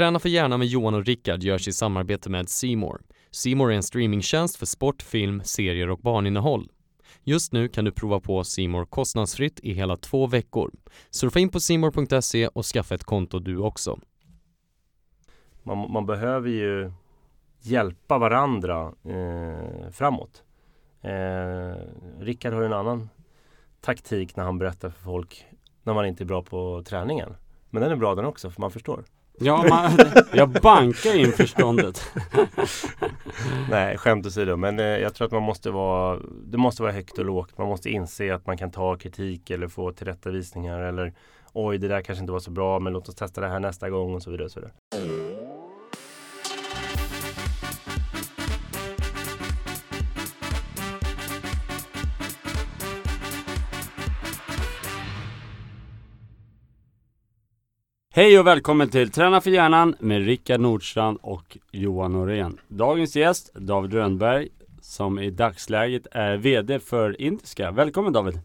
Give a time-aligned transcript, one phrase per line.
[0.00, 3.02] Träna för gärna med Johan och Rickard görs i samarbete med Simor.
[3.30, 6.68] Simor är en streamingtjänst för sport, film, serier och barninnehåll.
[7.24, 10.70] Just nu kan du prova på Simor kostnadsfritt i hela två veckor.
[11.10, 13.98] Surfa in på simor.se och skaffa ett konto du också.
[15.62, 16.92] Man, man behöver ju
[17.60, 20.42] hjälpa varandra eh, framåt.
[21.00, 21.74] Eh,
[22.20, 23.08] Rickard har ju en annan
[23.80, 25.44] taktik när han berättar för folk
[25.82, 27.34] när man inte är bra på träningen.
[27.70, 29.04] Men den är bra den också för man förstår.
[29.42, 29.90] Ja, man,
[30.32, 32.12] jag bankar in förståndet.
[33.70, 34.56] Nej, skämt åsido.
[34.56, 37.58] Men eh, jag tror att man måste vara Det måste vara högt och lågt.
[37.58, 41.12] Man måste inse att man kan ta kritik eller få tillrättavisningar eller
[41.52, 43.90] Oj, det där kanske inte var så bra, men låt oss testa det här nästa
[43.90, 44.44] gång och så vidare.
[44.44, 44.72] Och så vidare.
[58.14, 62.58] Hej och välkommen till Träna för hjärnan med Rickard Nordstrand och Johan Norén.
[62.68, 64.48] Dagens gäst, David Rönnberg,
[64.80, 67.70] som i dagsläget är VD för Indiska.
[67.70, 68.40] Välkommen David!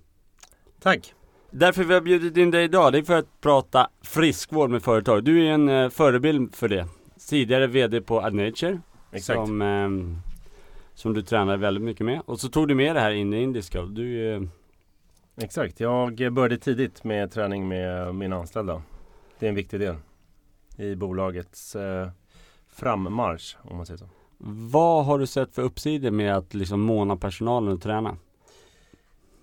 [0.81, 1.13] Tack!
[1.51, 5.23] Därför vi har bjudit in dig idag, det är för att prata friskvård med företag.
[5.23, 6.87] Du är en eh, förebild för det.
[7.29, 8.79] Tidigare VD på AdNature.
[9.11, 9.47] Exakt.
[9.47, 9.89] Som, eh,
[10.93, 12.21] som du tränar väldigt mycket med.
[12.25, 13.81] Och så tog du med det här in i Indiska.
[13.81, 14.47] Du är
[15.41, 18.81] Exakt, jag började tidigt med träning med mina anställda.
[19.39, 19.95] Det är en viktig del
[20.77, 22.09] i bolagets eh,
[22.67, 24.09] frammarsch om man säger så.
[24.71, 28.09] Vad har du sett för uppsidor med att liksom måna personalen och träna?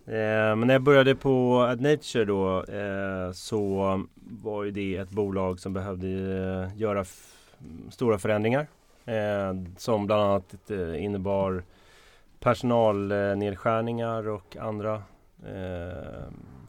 [0.06, 5.60] Eh, men när jag började på AdNature då eh, så var ju det ett bolag
[5.60, 7.04] som behövde eh, göra
[7.90, 8.66] stora förändringar.
[9.04, 11.62] Eh, som bland annat eh, innebar
[12.40, 15.02] personalnedskärningar och andra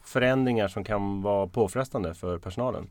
[0.03, 2.89] förändringar som kan vara påfrestande för personalen.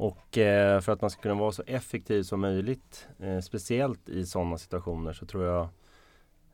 [0.00, 4.26] Och eh, för att man ska kunna vara så effektiv som möjligt, eh, speciellt i
[4.26, 5.68] sådana situationer så tror jag,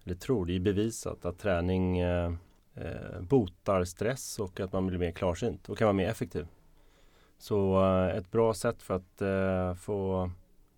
[0.05, 2.33] eller tror, det är bevisat att träning eh,
[2.75, 6.47] eh, botar stress och att man blir mer klarsynt och kan vara mer effektiv.
[7.39, 10.31] Så eh, ett bra sätt för att eh, få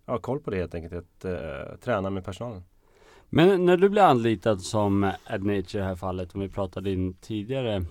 [0.07, 2.65] ja, koll på det helt enkelt att eh, träna med personalen.
[3.29, 7.15] Men när du blir anlitad som AdNature i det här fallet, om vi pratade din
[7.15, 7.85] tidigare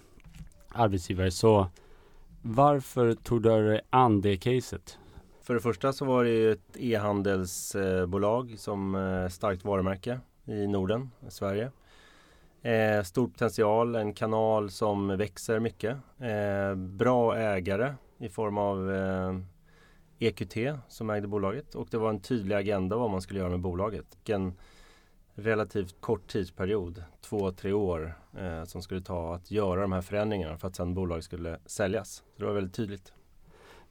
[0.68, 1.68] arbetsgivare, så
[2.47, 5.00] varför tog du dig an det caset?
[5.41, 11.12] För det första så var det ju ett e-handelsbolag som eh, starkt varumärke i Norden,
[11.28, 11.72] i Sverige.
[12.62, 15.97] Eh, stor potential, en kanal som växer mycket.
[16.19, 19.40] Eh, bra ägare i form av eh,
[20.19, 23.59] EQT som ägde bolaget och det var en tydlig agenda vad man skulle göra med
[23.59, 24.18] bolaget.
[24.25, 24.53] En
[25.38, 30.58] relativt kort tidsperiod, två, tre år, eh, som skulle ta att göra de här förändringarna
[30.58, 32.09] för att sedan bolaget skulle säljas.
[32.16, 33.14] Så det var väldigt tydligt.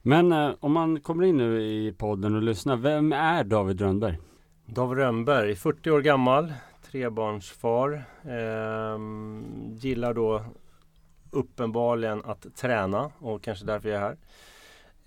[0.01, 4.17] Men eh, om man kommer in nu i podden och lyssnar, vem är David Rönnberg?
[4.65, 6.53] David Rönnberg, 40 år gammal,
[6.91, 8.03] trebarnsfar.
[8.23, 8.99] Eh,
[9.79, 10.43] gillar då
[11.31, 14.17] uppenbarligen att träna och kanske därför jag är här.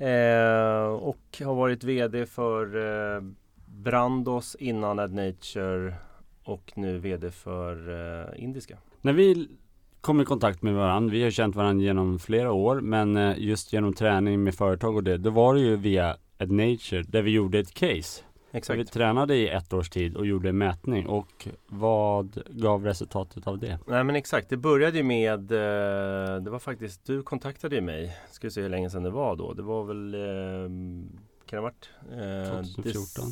[0.01, 3.23] Eh, och har varit VD för eh,
[3.67, 5.95] Brandos innan AdNature
[6.45, 7.91] och nu VD för
[8.31, 8.79] eh, Indiska.
[9.01, 9.49] När vi
[10.01, 13.73] kom i kontakt med varandra, vi har känt varandra genom flera år, men eh, just
[13.73, 17.59] genom träning med företag och det, då var det ju via AdNature där vi gjorde
[17.59, 18.23] ett case.
[18.53, 18.93] Så vi Exakt.
[18.93, 23.79] tränade i ett års tid och gjorde en mätning och vad gav resultatet av det?
[23.87, 28.17] Nej men exakt, det började ju med eh, Det var faktiskt, du kontaktade ju mig
[28.31, 30.13] Ska vi se hur länge sedan det var då Det var väl
[31.47, 31.91] Kan det ha varit?
[32.11, 33.25] Eh, 2014.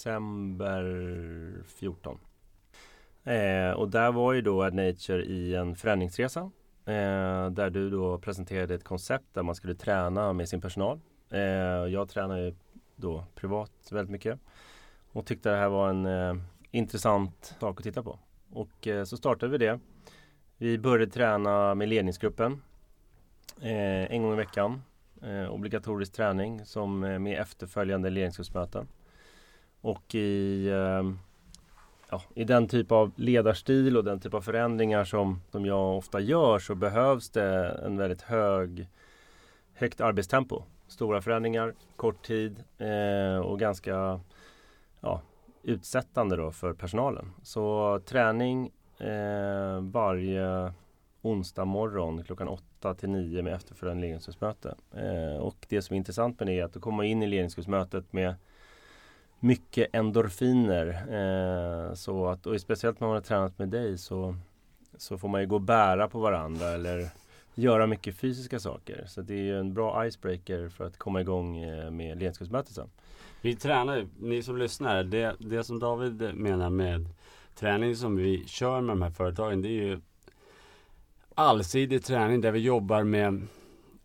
[0.00, 0.84] December
[1.66, 2.18] 14
[3.24, 6.40] eh, Och där var ju då AdNature i en förändringsresa
[6.84, 11.00] eh, Där du då presenterade ett koncept där man skulle träna med sin personal
[11.30, 11.40] eh,
[11.92, 12.54] Jag tränar ju
[12.96, 14.38] då privat väldigt mycket
[15.12, 16.34] Och tyckte det här var en eh,
[16.70, 18.18] intressant sak att titta på
[18.52, 19.80] och eh, så startade vi det.
[20.56, 22.62] Vi började träna med ledningsgruppen
[23.60, 24.82] eh, en gång i veckan.
[25.22, 28.88] Eh, obligatorisk träning som eh, med efterföljande ledningsgruppsmöten.
[29.80, 31.02] Och i, eh,
[32.10, 36.20] ja, i den typ av ledarstil och den typ av förändringar som, som jag ofta
[36.20, 38.88] gör så behövs det en väldigt hög
[39.74, 40.62] högt arbetstempo.
[40.88, 44.20] Stora förändringar, kort tid eh, och ganska
[45.00, 45.22] ja,
[45.62, 47.32] utsättande då för personalen.
[47.42, 50.72] Så träning eh, varje
[51.22, 54.74] onsdag morgon klockan 8 till 9 med efterföljande ledningsgruppsmöte.
[54.94, 58.12] Eh, och det som är intressant med det är att du kommer in i ledningsgruppsmötet
[58.12, 58.34] med
[59.40, 60.86] mycket endorfiner.
[60.88, 64.36] Eh, så att, och speciellt när man har tränat med dig så,
[64.96, 67.08] så får man ju gå och bära på varandra eller
[67.54, 69.04] göra mycket fysiska saker.
[69.06, 72.90] Så det är ju en bra icebreaker för att komma igång eh, med ledarskapsmötet sen.
[73.40, 77.08] Vi tränar, ni som lyssnar, det, det som David menar med
[77.54, 80.00] träning som vi kör med de här företagen, det är ju
[81.34, 83.46] allsidig träning där vi jobbar med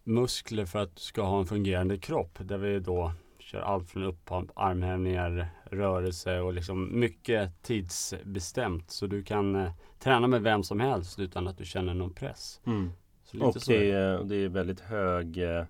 [0.03, 2.37] muskler för att du ska ha en fungerande kropp.
[2.39, 3.11] Där vi då
[3.45, 8.91] kör allt från upppump, armhävningar, rörelse och liksom mycket tidsbestämt.
[8.91, 12.61] Så du kan eh, träna med vem som helst utan att du känner någon press.
[12.65, 12.91] Mm.
[13.41, 15.65] Och det är, det är väldigt hög eh,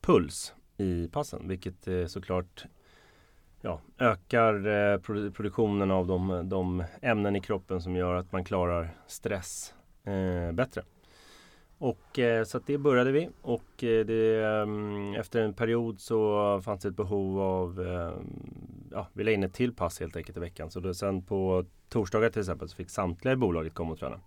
[0.00, 2.64] puls i passen vilket eh, såklart
[3.60, 8.44] ja, ökar eh, produ- produktionen av de, de ämnen i kroppen som gör att man
[8.44, 9.74] klarar stress
[10.04, 10.82] eh, bättre.
[11.84, 16.60] Och eh, så att det började vi och eh, det, mm, efter en period så
[16.64, 20.36] fanns det ett behov av ehm, Ja, vi la in ett till pass helt enkelt
[20.36, 20.70] i veckan.
[20.70, 24.20] Så då, sen på torsdagar till exempel så fick samtliga i bolaget komma och träna.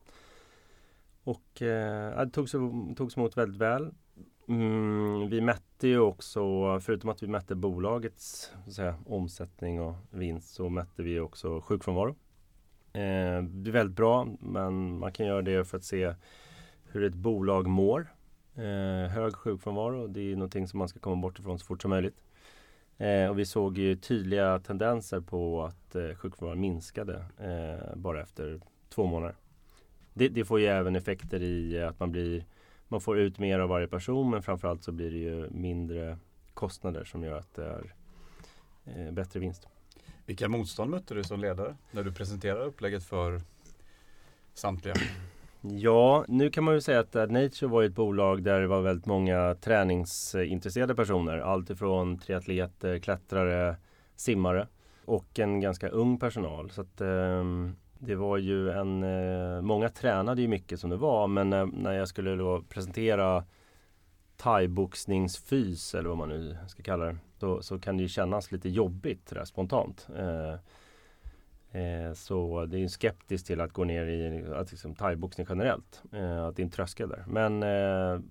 [1.24, 2.52] Och eh, ja, det togs,
[2.98, 3.94] togs emot väldigt väl.
[4.48, 6.42] Mm, vi mätte ju också,
[6.80, 11.62] förutom att vi mätte bolagets så att säga, omsättning och vinst så mätte vi också
[11.62, 12.16] sjukfrånvaro.
[12.94, 16.14] Eh, det är väldigt bra men man kan göra det för att se
[16.92, 18.14] hur ett bolag mår.
[18.56, 21.90] Eh, hög sjukfrånvaro, det är någonting som man ska komma bort ifrån så fort som
[21.90, 22.22] möjligt.
[22.98, 28.60] Eh, och vi såg ju tydliga tendenser på att eh, sjukfrånvaron minskade eh, bara efter
[28.90, 29.36] två månader.
[30.14, 32.46] Det, det får ju även effekter i att man blir
[32.88, 36.18] man får ut mer av varje person men framförallt så blir det ju mindre
[36.54, 37.94] kostnader som gör att det är
[38.86, 39.68] eh, bättre vinst.
[40.26, 43.42] Vilka motstånd mötte du som ledare när du presenterade upplägget för
[44.54, 44.96] samtliga?
[45.62, 49.06] Ja, nu kan man ju säga att Nature var ett bolag där det var väldigt
[49.06, 51.38] många träningsintresserade personer.
[51.38, 53.76] Allt ifrån triatleter, klättrare,
[54.16, 54.68] simmare
[55.06, 56.70] och en ganska ung personal.
[56.70, 61.28] Så att, ehm, det var ju en, eh, många tränade ju mycket som det var
[61.28, 63.44] men eh, när jag skulle då presentera
[64.38, 67.18] thaiboxningsfys eller vad man nu ska kalla det.
[67.40, 70.08] Då, så kan det ju kännas lite jobbigt spontant.
[70.18, 70.56] Eh,
[71.78, 76.04] eh, så det är en skeptiskt till att gå ner i att liksom, thaiboxning generellt.
[76.12, 77.26] Eh, att det är en tröskel där.
[77.28, 78.22] Men, eh,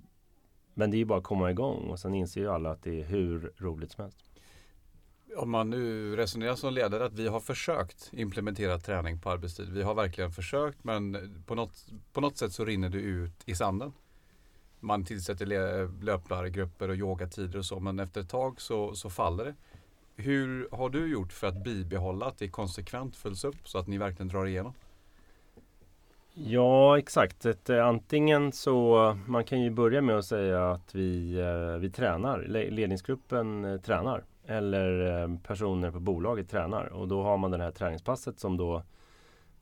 [0.75, 3.01] men det är ju bara att komma igång och sen inser ju alla att det
[3.01, 4.19] är hur roligt som helst.
[5.37, 9.69] Om man nu resonerar som ledare att vi har försökt implementera träning på arbetstid.
[9.69, 11.17] Vi har verkligen försökt men
[11.47, 13.93] på något, på något sätt så rinner det ut i sanden.
[14.81, 19.45] Man tillsätter löplargrupper löpargrupper och yogatider och så men efter ett tag så, så faller
[19.45, 19.55] det.
[20.17, 23.99] Hur har du gjort för att bibehålla att det konsekvent följs upp så att ni
[23.99, 24.75] verkligen drar igenom?
[26.35, 27.47] Ja exakt.
[27.47, 31.91] Ett, eh, antingen så man kan ju börja med att säga att vi, eh, vi
[31.91, 32.43] tränar.
[32.49, 34.25] Ledningsgruppen eh, tränar.
[34.47, 36.85] Eller personer på bolaget tränar.
[36.87, 38.83] Och då har man det här träningspasset som då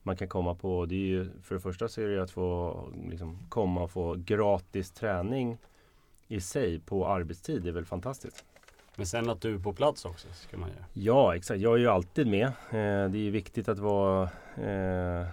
[0.03, 0.85] man kan komma på.
[0.85, 2.79] Det är ju, för det första så är det att få
[3.09, 5.57] liksom, komma och få gratis träning
[6.27, 7.63] i sig på arbetstid.
[7.63, 8.45] Det är väl fantastiskt.
[8.97, 10.85] Men sen att du är på plats också ska man göra.
[10.93, 11.59] Ja, exakt.
[11.59, 12.45] Jag är ju alltid med.
[12.45, 14.23] Eh, det är ju viktigt att vara
[14.55, 15.27] eh,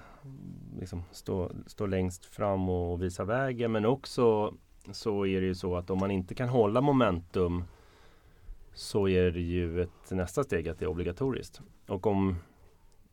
[0.81, 3.73] liksom stå, stå längst fram och visa vägen.
[3.73, 4.55] Men också
[4.93, 7.65] så är det ju så att om man inte kan hålla momentum
[8.75, 11.61] så är det ju ett nästa steg att det är obligatoriskt.
[11.89, 12.37] Och om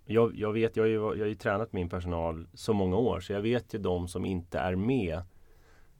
[0.06, 3.20] jag, jag vet, jag har, ju, jag har ju tränat min personal så många år
[3.20, 5.22] så jag vet ju de som inte är med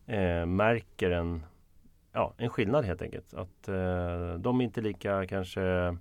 [0.06, 1.44] eh, märker en,
[2.12, 3.34] ja, en skillnad helt enkelt.
[3.34, 5.98] Att eh, de är inte lika kanske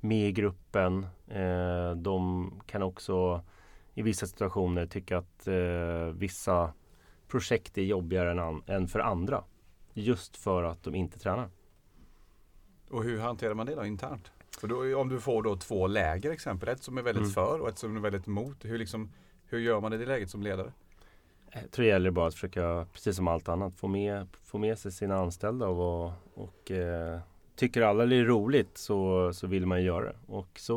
[0.00, 1.06] med i gruppen.
[1.28, 3.42] Eh, de kan också
[3.94, 6.72] i vissa situationer tycka att eh, vissa
[7.28, 9.44] projekt är jobbigare än, an- än för andra.
[9.92, 11.48] Just för att de inte tränar.
[12.90, 14.32] Och hur hanterar man det då internt?
[14.60, 17.30] För då, om du får då två läger exempel, ett som är väldigt Mm.
[17.32, 18.64] för och ett som är väldigt emot.
[18.64, 19.10] Hur, liksom,
[19.46, 20.72] hur gör man i det läget som ledare?
[21.52, 24.78] Jag tror det gäller bara att försöka, precis som allt annat, få med, få med
[24.78, 27.20] sig sina anställda och, och eh,
[27.56, 30.16] tycker alla det är roligt så, så vill man ju göra det.
[30.26, 30.76] Och så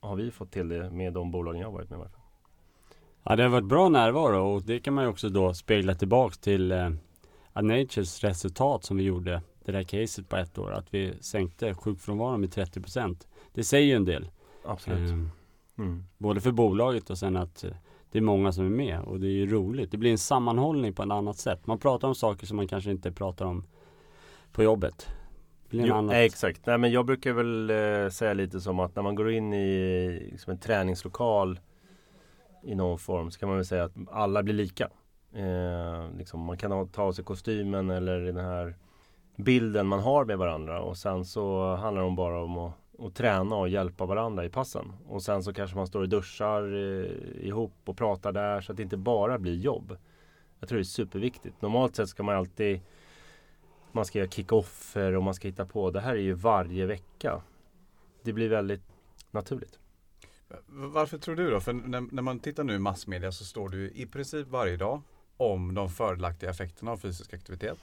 [0.00, 2.20] har vi fått till det med de bolagen jag varit med i alla fall.
[3.22, 6.38] Ja det har varit bra närvaro och det kan man ju också då spegla tillbaks
[6.38, 6.90] till eh,
[7.54, 10.72] Natures resultat som vi gjorde det där caset på ett år.
[10.72, 13.26] Att vi sänkte sjukfrånvaron med 30%.
[13.54, 14.30] Det säger ju en del.
[14.64, 15.10] Absolut.
[15.10, 15.18] Eh,
[15.78, 16.04] Mm.
[16.18, 17.70] både för bolaget och sen att eh,
[18.12, 19.90] det är många som är med och det är ju roligt.
[19.90, 21.66] Det blir en sammanhållning på ett annat sätt.
[21.66, 23.64] Man pratar om saker som man kanske inte pratar om
[24.52, 25.08] på jobbet.
[25.70, 26.14] Jo, annat.
[26.14, 26.66] Exakt.
[26.66, 30.28] Nej, men jag brukar väl eh, säga lite som att när man går in i
[30.32, 31.60] liksom en träningslokal
[32.62, 34.88] i någon form så kan man väl säga att alla blir lika.
[35.32, 38.74] Eh, liksom, man kan ha, ta av sig kostymen eller den här
[39.36, 43.56] bilden man har med varandra och sen så handlar det bara om att, och träna
[43.56, 44.92] och hjälpa varandra i passen.
[45.08, 48.76] Och sen så kanske man står och duschar eh, ihop och pratar där så att
[48.76, 49.96] det inte bara blir jobb.
[50.60, 51.62] Jag tror det är superviktigt.
[51.62, 52.80] Normalt sett ska man alltid
[53.92, 55.90] man ska göra kick-offer och man ska hitta på.
[55.90, 57.42] Det här är ju varje vecka.
[58.22, 58.82] Det blir väldigt
[59.30, 59.78] naturligt.
[60.66, 61.60] Varför tror du då?
[61.60, 65.02] För när, när man tittar nu i massmedia så står du i princip varje dag
[65.36, 67.78] om de fördelaktiga effekterna av fysisk aktivitet.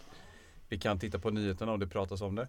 [0.70, 2.48] Vi kan titta på nyheterna och det pratas om det.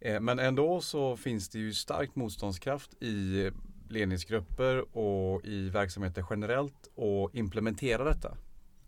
[0.00, 3.50] Eh, men ändå så finns det ju stark motståndskraft i
[3.88, 8.36] ledningsgrupper och i verksamheter generellt och implementera detta.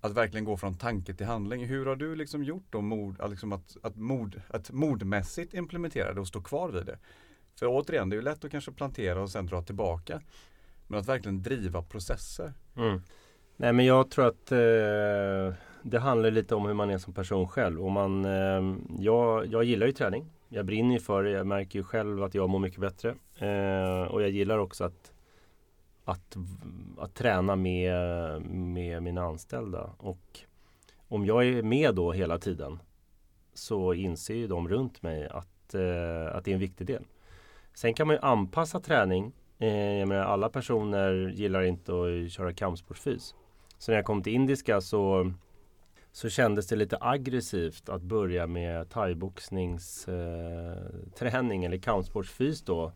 [0.01, 1.67] Att verkligen gå från tanke till handling.
[1.67, 6.21] Hur har du liksom gjort då mod, liksom att, att, mod, att modmässigt implementera det
[6.21, 6.99] och stå kvar vid det?
[7.59, 10.21] För återigen, det är ju lätt att kanske plantera och sen dra tillbaka.
[10.87, 12.53] Men att verkligen driva processer.
[12.77, 13.03] Mm.
[13.57, 17.49] Nej men jag tror att eh, det handlar lite om hur man är som person
[17.49, 17.85] själv.
[17.85, 20.31] Och man, eh, jag, jag gillar ju träning.
[20.55, 21.31] Jag brinner ju för det.
[21.31, 23.11] Jag märker ju själv att jag mår mycket bättre.
[23.39, 25.13] Eh, och jag gillar också att,
[26.05, 26.37] att,
[26.99, 27.95] att träna med,
[28.51, 29.91] med mina anställda.
[29.99, 30.41] Och
[31.09, 32.79] om jag är med då hela tiden
[33.55, 37.05] så inser ju de runt mig att, eh, att det är en viktig del.
[37.75, 39.33] Sen kan man ju anpassa träning.
[39.59, 43.35] Eh, jag menar, alla personer gillar inte att köra kampsportsfys.
[43.79, 45.33] Så när jag kom till indiska så,
[46.13, 52.93] så kändes det lite aggressivt att börja med thaiboxningsträning eh, eller kampsportsfys då.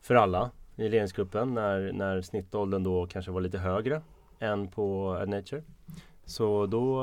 [0.00, 4.02] För alla i ledningsgruppen när, när snittåldern då kanske var lite högre
[4.38, 5.62] än på Adnature.
[6.24, 7.02] Så då...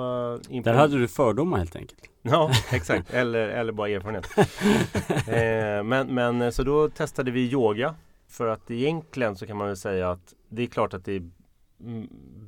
[0.51, 1.99] Uh, Där hade du fördomar helt enkelt.
[2.21, 3.13] Ja, exakt.
[3.13, 4.37] eller, eller bara erfarenhet.
[5.27, 7.95] eh, men, men så då testade vi yoga.
[8.27, 11.29] För att egentligen så kan man väl säga att det är klart att det är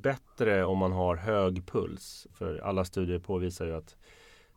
[0.02, 2.26] bättre om man har hög puls.
[2.32, 3.96] För alla studier påvisar ju att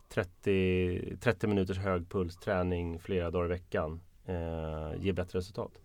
[0.08, 5.80] 30, 30 minuters hög puls träning flera dagar i veckan eh, ger bättre resultat.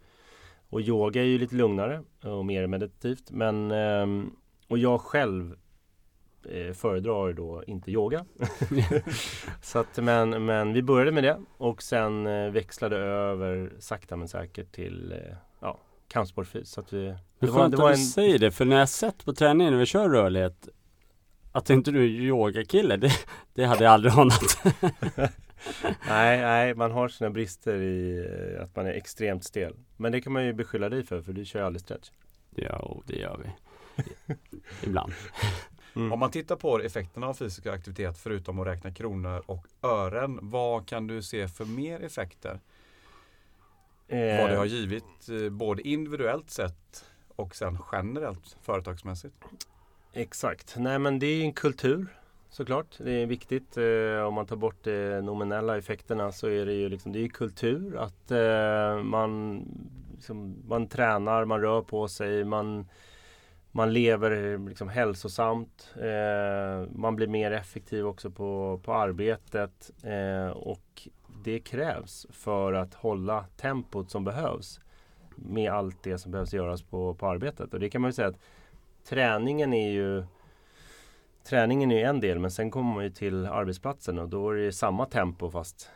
[0.69, 3.31] Och yoga är ju lite lugnare och mer meditativt.
[3.31, 4.31] Men, eh,
[4.67, 5.55] och jag själv
[6.49, 8.25] eh, föredrar då inte yoga.
[9.61, 14.27] så att, men, men vi började med det och sen eh, växlade över sakta men
[14.27, 15.79] säkert till eh, ja,
[16.11, 16.69] kampsportfys.
[16.69, 17.95] Så att vi, det var, det var en...
[17.95, 20.67] du säger det, för när jag sett på träningen när vi kör rörlighet
[21.51, 23.11] att inte du är yogakille, det,
[23.53, 24.41] det hade jag aldrig anat.
[26.07, 28.25] nej, nej, man har sina brister i
[28.55, 29.73] eh, att man är extremt stel.
[29.97, 32.09] Men det kan man ju beskylla dig för, för du kör ju aldrig stretch.
[32.55, 33.49] Ja, det gör vi.
[34.83, 35.13] Ibland.
[35.95, 36.11] Mm.
[36.11, 40.39] Om man tittar på effekterna av fysisk aktivitet förutom att räkna kronor och ören.
[40.41, 42.59] Vad kan du se för mer effekter?
[44.11, 44.41] Eh.
[44.41, 49.35] Vad det har givit eh, både individuellt sett och sen generellt företagsmässigt?
[50.13, 50.75] Exakt.
[50.77, 52.07] Nej men det är en kultur
[52.49, 52.97] såklart.
[52.97, 53.77] Det är viktigt.
[53.77, 57.27] Eh, om man tar bort de nominella effekterna så är det ju liksom, det är
[57.27, 57.97] kultur.
[57.97, 59.61] Att eh, man,
[60.15, 62.85] liksom, man tränar, man rör på sig, man
[63.71, 65.89] man lever liksom hälsosamt.
[65.95, 69.91] Eh, man blir mer effektiv också på, på arbetet.
[70.03, 71.07] Eh, och
[71.43, 74.79] det krävs för att hålla tempot som behövs
[75.35, 77.73] med allt det som behövs göras på, på arbetet.
[77.73, 78.39] Och det kan man ju säga att
[79.03, 80.25] träningen är ju
[81.43, 84.73] Träningen är en del men sen kommer man ju till arbetsplatsen och då är det
[84.73, 85.89] samma tempo fast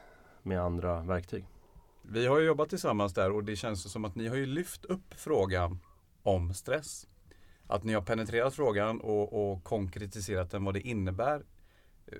[0.43, 1.45] med andra verktyg.
[2.01, 4.85] Vi har ju jobbat tillsammans där och det känns som att ni har ju lyft
[4.85, 5.79] upp frågan
[6.23, 7.07] om stress
[7.67, 11.43] att ni har penetrerat frågan och, och konkretiserat den vad det innebär.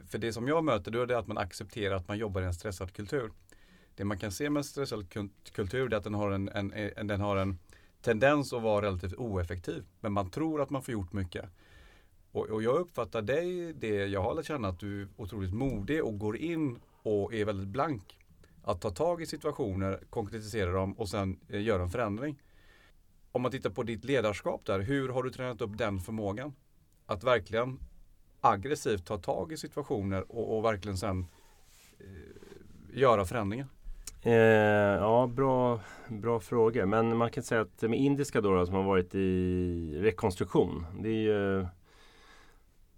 [0.08, 2.46] För det som jag möter då är det att man accepterar att man jobbar i
[2.46, 3.32] en stressad kultur.
[3.96, 5.10] Det man kan se med en stressad
[5.52, 7.58] kultur är att den har en, en, en, den har en
[8.02, 9.84] tendens att vara relativt oeffektiv.
[10.00, 11.46] Men man tror att man får gjort mycket.
[12.32, 16.04] Och, och jag uppfattar dig, det jag har lärt känna, att du är otroligt modig
[16.04, 18.20] och går in och är väldigt blank.
[18.64, 22.38] Att ta tag i situationer, konkretisera dem och sen eh, göra en förändring
[23.36, 26.54] om man tittar på ditt ledarskap där, hur har du tränat upp den förmågan?
[27.06, 27.80] Att verkligen
[28.46, 31.28] aggressivt ta tag i situationer och, och verkligen sen
[32.00, 33.68] eh, göra förändringar?
[34.22, 36.86] Eh, ja, bra, bra frågor.
[36.86, 40.86] Men man kan säga att med indiska då, då som har varit i rekonstruktion.
[41.00, 41.68] Det är ju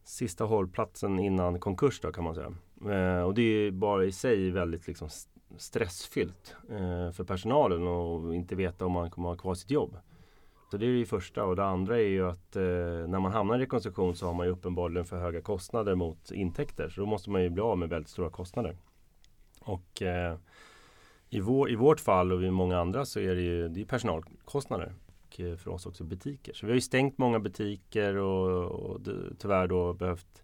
[0.04, 2.54] sista hållplatsen innan konkurs då kan man säga.
[2.92, 5.10] Eh, och det är bara i sig väldigt liksom
[5.58, 9.98] stressfyllt eh, för personalen och inte veta om man kommer att ha kvar sitt jobb.
[10.72, 12.62] Så det är det första och det andra är ju att eh,
[13.08, 16.90] när man hamnar i rekonstruktion så har man ju uppenbarligen för höga kostnader mot intäkter.
[16.90, 18.78] Så då måste man ju bli av med väldigt stora kostnader.
[19.60, 20.38] Och eh,
[21.30, 23.86] i, vår, i vårt fall och i många andra så är det ju det är
[23.86, 24.94] personalkostnader.
[25.28, 26.54] Och eh, för oss också butiker.
[26.54, 29.02] Så vi har ju stängt många butiker och, och
[29.40, 30.44] tyvärr då behövt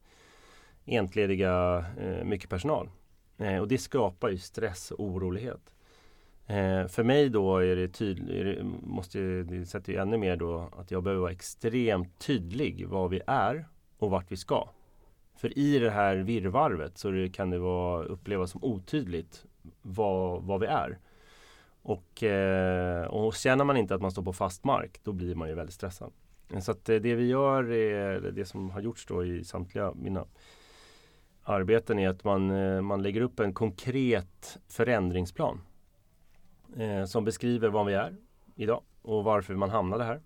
[0.86, 2.90] entlediga eh, mycket personal.
[3.38, 5.73] Eh, och det skapar ju stress och orolighet.
[6.54, 10.92] Eh, för mig då är det tydligt, måste det sätter ju ännu mer då att
[10.92, 13.66] jag behöver vara extremt tydlig vad vi är
[13.98, 14.70] och vart vi ska.
[15.36, 19.46] För i det här virrvarvet så det, kan det vara, upplevas som otydligt
[19.82, 21.00] vad, vad vi är.
[21.82, 25.50] Och, eh, och känner man inte att man står på fast mark, då blir man
[25.50, 26.12] ju väldigt stressad.
[26.62, 30.26] Så att eh, det vi gör, är, det som har gjorts då i samtliga mina
[31.44, 35.60] arbeten är att man, eh, man lägger upp en konkret förändringsplan.
[36.78, 38.16] Eh, som beskriver vad vi är
[38.56, 40.22] idag och varför man hamnade här.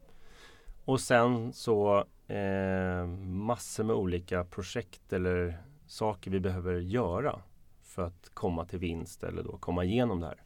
[0.86, 7.42] Och sen så eh, massor med olika projekt eller saker vi behöver göra
[7.82, 10.44] för att komma till vinst eller då komma igenom det här.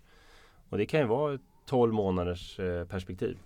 [0.70, 3.38] Och det kan ju vara 12 månaders eh, perspektiv.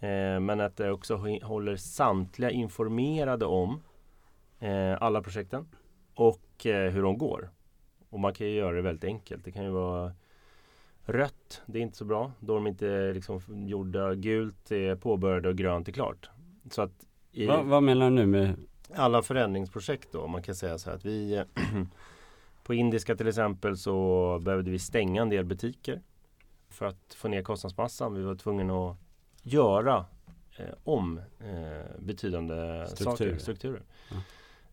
[0.00, 3.82] Eh, men att det också håller samtliga informerade om
[4.58, 5.68] eh, alla projekten
[6.14, 7.50] och eh, hur de går.
[8.10, 9.44] Och man kan ju göra det väldigt enkelt.
[9.44, 10.12] Det kan ju vara
[11.04, 12.32] rött, det är inte så bra.
[12.40, 16.30] Då de inte liksom gjorda gult är påbörjade och grönt är klart.
[16.70, 18.54] Så att i, Va, vad menar du nu med?
[18.94, 20.26] Alla förändringsprojekt då.
[20.26, 21.44] Man kan säga så här att vi
[22.70, 26.02] På Indiska till exempel så behövde vi stänga en del butiker
[26.68, 28.14] för att få ner kostnadsmassan.
[28.14, 28.96] Vi var tvungna att
[29.42, 30.04] göra
[30.58, 33.04] eh, om eh, betydande Struktur.
[33.04, 33.82] saker, strukturer.
[34.10, 34.16] Ja.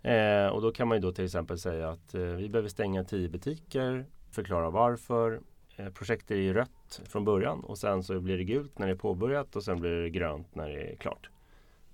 [0.10, 3.04] Eh, och då kan man ju då till exempel säga att eh, vi behöver stänga
[3.04, 5.42] tio butiker, förklara varför.
[5.78, 8.98] Eh, projektet är rött från början och sen så blir det gult när det är
[8.98, 11.30] påbörjat och sen blir det grönt när det är klart.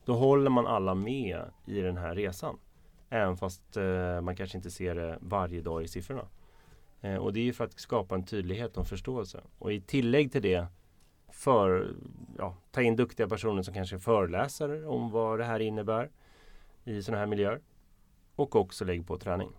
[0.06, 2.60] Då håller man alla med i den här resan.
[3.10, 6.28] Även fast eh, man kanske inte ser det varje dag i siffrorna.
[7.02, 9.42] Eh, och det är ju för att skapa en tydlighet och förståelse.
[9.60, 10.68] Och i tillägg till det
[11.32, 11.96] för,
[12.38, 16.12] ja, ta in duktiga personer som kanske föreläser om vad det här innebär
[16.84, 17.62] i sådana här miljöer.
[18.36, 19.50] Och också lägg på träning.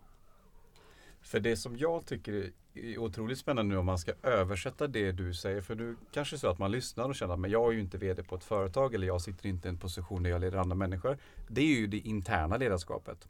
[1.21, 5.35] För det som jag tycker är otroligt spännande nu om man ska översätta det du
[5.35, 5.61] säger.
[5.61, 8.23] För du kanske så att man lyssnar och känner att jag är ju inte VD
[8.23, 11.19] på ett företag eller jag sitter inte i en position där jag leder andra människor.
[11.49, 13.29] Det är ju det interna ledarskapet.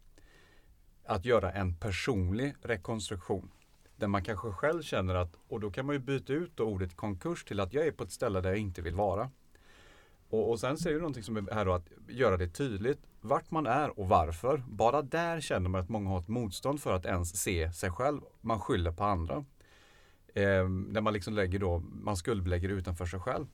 [1.05, 3.51] Att göra en personlig rekonstruktion.
[3.97, 7.45] Där man kanske själv känner att, och då kan man ju byta ut ordet konkurs
[7.45, 9.31] till att jag är på ett ställe där jag inte vill vara.
[10.35, 13.51] Och, och sen säger du någonting som är här då att göra det tydligt vart
[13.51, 14.63] man är och varför.
[14.69, 18.21] Bara där känner man att många har ett motstånd för att ens se sig själv.
[18.41, 19.45] Man skyller på andra.
[20.35, 23.47] Eh, när man liksom lägger då, man skuldbelägger utanför sig själv.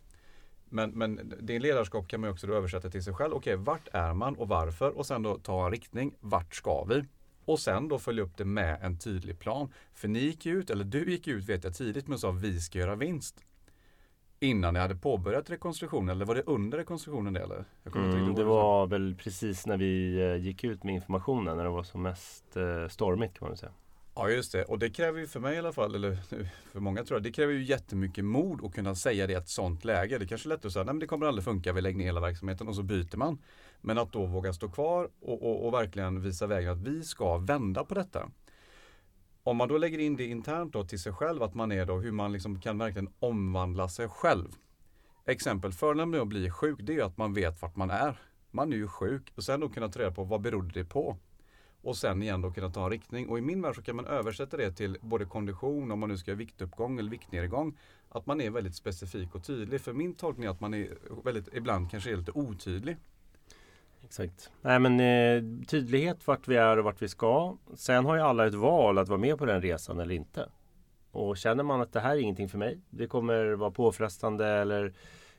[0.64, 3.34] Men, men det ledarskap kan man också då översätta till sig själv.
[3.34, 4.98] Okej, vart är man och varför?
[4.98, 6.14] Och sen då ta en riktning.
[6.20, 7.04] Vart ska vi?
[7.44, 9.72] Och sen då följa upp det med en tydlig plan.
[9.94, 12.78] För ni gick ut, eller du gick ut vet jag tidigt, men sa vi ska
[12.78, 13.44] göra vinst
[14.40, 17.64] innan ni hade påbörjat rekonstruktionen eller var det under rekonstruktionen det eller?
[17.94, 21.82] Mm, det var väl precis när vi eh, gick ut med informationen när det var
[21.82, 23.72] som mest eh, stormigt kan man säga.
[24.14, 26.14] Ja just det och det kräver ju för mig i alla fall, eller
[26.72, 29.48] för många tror jag, det kräver ju jättemycket mod att kunna säga det i ett
[29.48, 30.18] sånt läge.
[30.18, 32.04] Det kanske är lätt att säga, nej men det kommer aldrig funka, vi lägger ner
[32.04, 33.38] hela verksamheten och så byter man.
[33.80, 37.38] Men att då våga stå kvar och, och, och verkligen visa vägen att vi ska
[37.38, 38.30] vända på detta.
[39.42, 41.98] Om man då lägger in det internt då till sig själv, att man är då
[41.98, 44.48] hur man liksom kan verkligen omvandla sig själv.
[45.26, 48.20] Exempel, fördelen med att bli sjuk, det är ju att man vet vart man är.
[48.50, 51.16] Man är ju sjuk och sen då kunna ta reda på vad berodde det på?
[51.82, 53.28] Och sen igen då kunna ta en riktning.
[53.28, 56.18] Och i min värld så kan man översätta det till både kondition, om man nu
[56.18, 57.78] ska göra viktuppgång eller viktnedgång.
[58.08, 59.80] Att man är väldigt specifik och tydlig.
[59.80, 62.96] För min tolkning är att man är väldigt, ibland kanske är lite otydlig.
[64.10, 64.50] Exakt.
[64.62, 67.56] Nej men eh, tydlighet vart vi är och vart vi ska.
[67.74, 70.48] Sen har ju alla ett val att vara med på den resan eller inte.
[71.10, 72.80] Och känner man att det här är ingenting för mig.
[72.90, 74.92] Det kommer vara påfrestande eller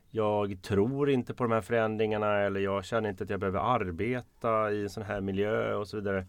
[0.09, 4.71] jag tror inte på de här förändringarna eller jag känner inte att jag behöver arbeta
[4.71, 6.25] i en sån här miljö och så vidare.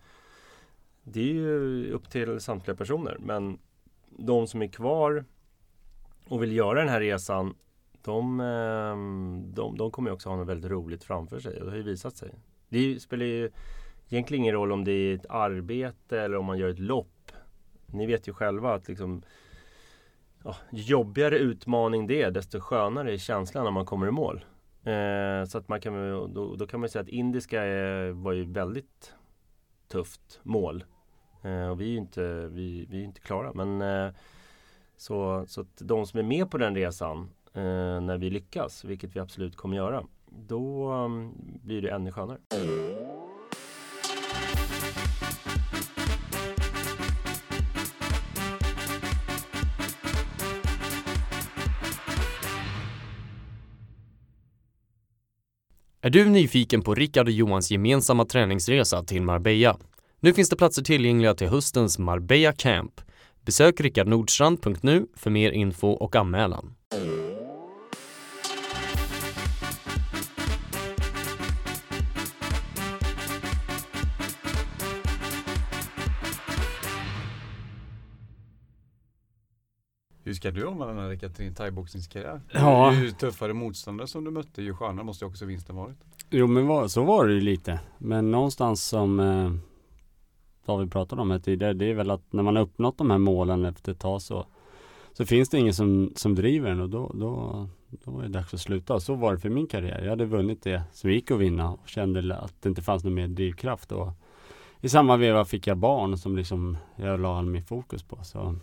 [1.03, 3.17] Det är ju upp till samtliga personer.
[3.21, 3.59] Men
[4.09, 5.25] de som är kvar
[6.29, 7.55] och vill göra den här resan
[8.05, 11.77] de, ehm, de, de kommer också ha något väldigt roligt framför sig och det har
[11.77, 12.35] ju visat sig.
[12.69, 13.51] Det spelar ju
[14.09, 17.33] egentligen ingen roll om det är ett arbete eller om man gör ett lopp.
[17.87, 19.23] Ni vet ju själva att liksom
[20.45, 24.45] ja, jobbigare utmaning det är desto skönare är känslan när man kommer i mål.
[24.85, 25.95] Eh, så att man kan,
[26.35, 29.15] då, då, kan man säga att indiska är, var ju väldigt
[29.89, 30.85] tufft mål.
[31.43, 33.53] Eh, och vi är ju inte, vi, vi är inte klara.
[33.53, 34.15] Men eh,
[34.97, 39.17] så, så att de som är med på den resan eh, när vi lyckas, vilket
[39.17, 42.39] vi absolut kommer göra, då um, blir det ännu skönare.
[56.05, 59.79] Är du nyfiken på Rickard och Johans gemensamma träningsresa till Marbella?
[60.21, 63.01] Nu finns det platser tillgängliga till höstens Marbella Camp.
[63.45, 66.75] Besök rickardnordstrand.nu för mer info och anmälan.
[80.33, 82.41] Hur ska du omvandla din thaiboxningskarriär?
[82.53, 82.91] Ja.
[82.91, 85.97] Hur tuffare motståndare som du mötte i stjärnorna måste ju också vinsten varit.
[86.31, 87.81] Jo men var, så var det ju lite.
[87.99, 89.53] Men någonstans som eh,
[90.67, 93.19] David pratade om här tidigare, det är väl att när man har uppnått de här
[93.19, 94.47] målen efter ett tag så
[95.13, 97.69] Så finns det ingen som, som driver en och då, då,
[98.05, 99.01] då är det dags att sluta.
[99.01, 100.03] Så var det för min karriär.
[100.03, 103.15] Jag hade vunnit det som gick att vinna och kände att det inte fanns någon
[103.15, 103.93] mer drivkraft.
[103.93, 104.09] Och
[104.81, 108.19] I samma veva fick jag barn som liksom jag la all min fokus på.
[108.23, 108.57] Så,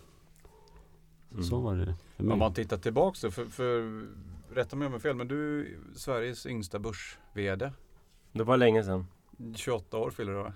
[1.32, 1.42] Mm.
[1.42, 2.32] så var det för mig.
[2.32, 4.02] Om man tittar tillbaks då, för, för
[4.54, 7.70] rätta mig om jag har fel, men du är Sveriges yngsta börs-VD.
[8.32, 9.06] Det var länge sedan.
[9.54, 10.52] 28 år fyller du va?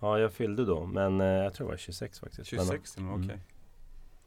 [0.00, 2.46] Ja, jag fyllde då, men eh, jag tror det var 26 faktiskt.
[2.46, 3.26] 26 till och med, Mm.
[3.26, 3.40] okej.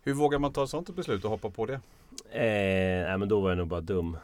[0.03, 1.73] Hur vågar man ta ett sånt beslut och hoppa på det?
[2.31, 4.17] Eh, nej men då var jag nog bara dum.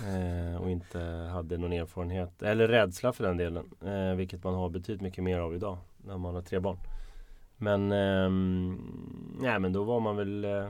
[0.00, 0.98] Eh, och inte
[1.32, 2.42] hade någon erfarenhet.
[2.42, 3.70] Eller rädsla för den delen.
[3.84, 5.78] Eh, vilket man har betydligt mycket mer av idag.
[6.06, 6.78] När man har tre barn.
[7.56, 8.78] Men, ehm,
[9.40, 10.68] nej, men då var man väl eh,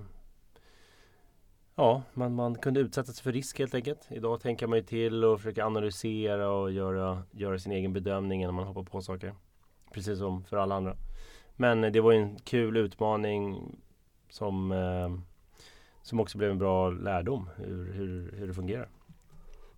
[1.77, 4.09] Ja, man, man kunde utsätta sig för risk helt enkelt.
[4.11, 8.55] Idag tänker man ju till och försöker analysera och göra, göra sin egen bedömning innan
[8.55, 9.35] man hoppar på saker.
[9.93, 10.97] Precis som för alla andra.
[11.57, 13.73] Men det var ju en kul utmaning
[14.29, 15.09] som eh,
[16.05, 18.89] som också blev en bra lärdom hur, hur, hur det fungerar.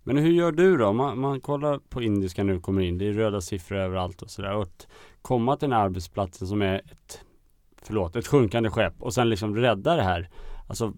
[0.03, 0.93] Men hur gör du då?
[0.93, 2.97] Man, man kollar på indiska nu kommer in.
[2.97, 4.55] Det är röda siffror överallt och sådär.
[4.55, 4.87] Och att
[5.21, 7.21] komma till den här arbetsplatsen som är ett,
[7.81, 10.29] förlåt, ett sjunkande skepp och sen liksom rädda det här.
[10.67, 10.93] Alltså,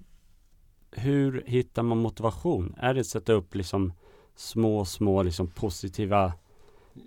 [0.92, 2.76] hur hittar man motivation?
[2.78, 3.94] Är det att sätta upp liksom
[4.36, 6.34] små, små liksom positiva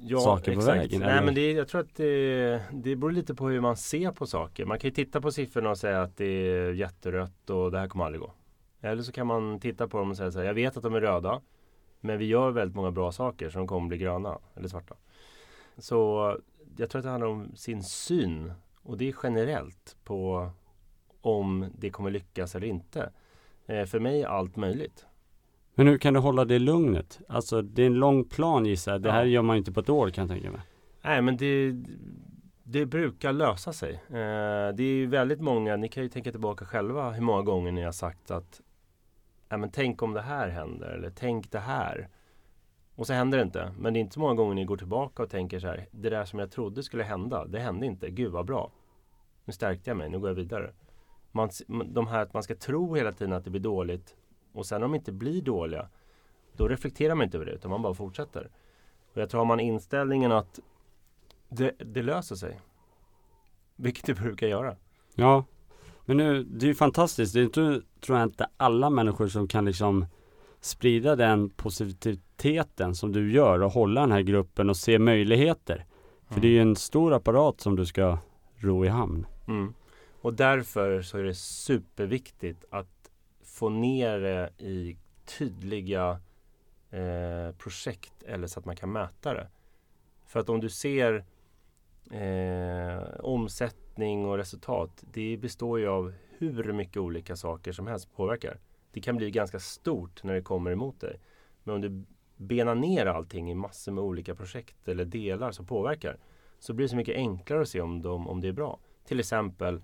[0.01, 1.23] Ja, Saker på vägen, Nej, eller?
[1.25, 4.65] men det, jag tror att det, det beror lite på hur man ser på saker.
[4.65, 7.89] Man kan ju titta på siffrorna och säga att det är jätterött och det här
[7.89, 8.33] kommer aldrig gå.
[8.81, 10.95] Eller så kan man titta på dem och säga så här, jag vet att de
[10.95, 11.41] är röda.
[12.01, 14.95] Men vi gör väldigt många bra saker som kommer bli gröna eller svarta.
[15.79, 16.37] Så
[16.77, 18.53] jag tror att det handlar om sin syn.
[18.83, 20.51] Och det är generellt på
[21.21, 23.11] om det kommer lyckas eller inte.
[23.67, 25.07] Eh, för mig är allt möjligt.
[25.75, 27.21] Men hur kan du hålla det lugnet?
[27.29, 29.03] Alltså det är en lång plan gissar jag.
[29.03, 30.61] Det här gör man ju inte på ett år kan jag tänka mig.
[31.03, 31.73] Nej men det,
[32.65, 33.93] det brukar lösa sig.
[33.95, 37.73] Eh, det är ju väldigt många, ni kan ju tänka tillbaka själva hur många gånger
[37.73, 38.61] ni har sagt att
[39.53, 42.09] Nej, men tänk om det här händer eller tänk det här.
[42.95, 43.73] Och så händer det inte.
[43.79, 45.87] Men det är inte så många gånger ni går tillbaka och tänker så här.
[45.91, 48.11] Det där som jag trodde skulle hända, det hände inte.
[48.11, 48.71] Gud vad bra.
[49.45, 50.73] Nu stärkte jag mig, nu går jag vidare.
[51.33, 51.51] Man,
[51.87, 54.17] de här att man ska tro hela tiden att det blir dåligt
[54.53, 55.89] och sen om de inte blir dåliga
[56.57, 58.51] då reflekterar man inte över det utan man bara fortsätter.
[59.13, 60.61] Och jag tror har man inställningen att
[61.49, 62.61] det, det löser sig.
[63.77, 64.77] Vilket det brukar göra.
[65.15, 65.45] Ja,
[66.05, 67.35] men nu, det är ju fantastiskt.
[67.35, 70.07] Det är inte, tror jag inte alla människor som kan liksom
[70.61, 75.87] sprida den positiviteten som du gör och hålla den här gruppen och se möjligheter.
[76.29, 78.19] För det är ju en stor apparat som du ska
[78.57, 79.27] ro i hamn.
[79.49, 79.75] Mm.
[80.23, 83.11] Och därför så är det superviktigt att
[83.43, 86.21] få ner det i tydliga
[86.91, 89.49] eh, projekt eller så att man kan mäta det.
[90.27, 91.25] För att om du ser
[92.11, 98.59] eh, omsättning och resultat, det består ju av hur mycket olika saker som helst påverkar.
[98.93, 101.21] Det kan bli ganska stort när det kommer emot dig.
[101.65, 102.05] Men om du
[102.37, 106.19] benar ner allting i massor med olika projekt eller delar som påverkar
[106.59, 108.79] så blir det så mycket enklare att se om, de, om det är bra.
[109.05, 109.83] Till exempel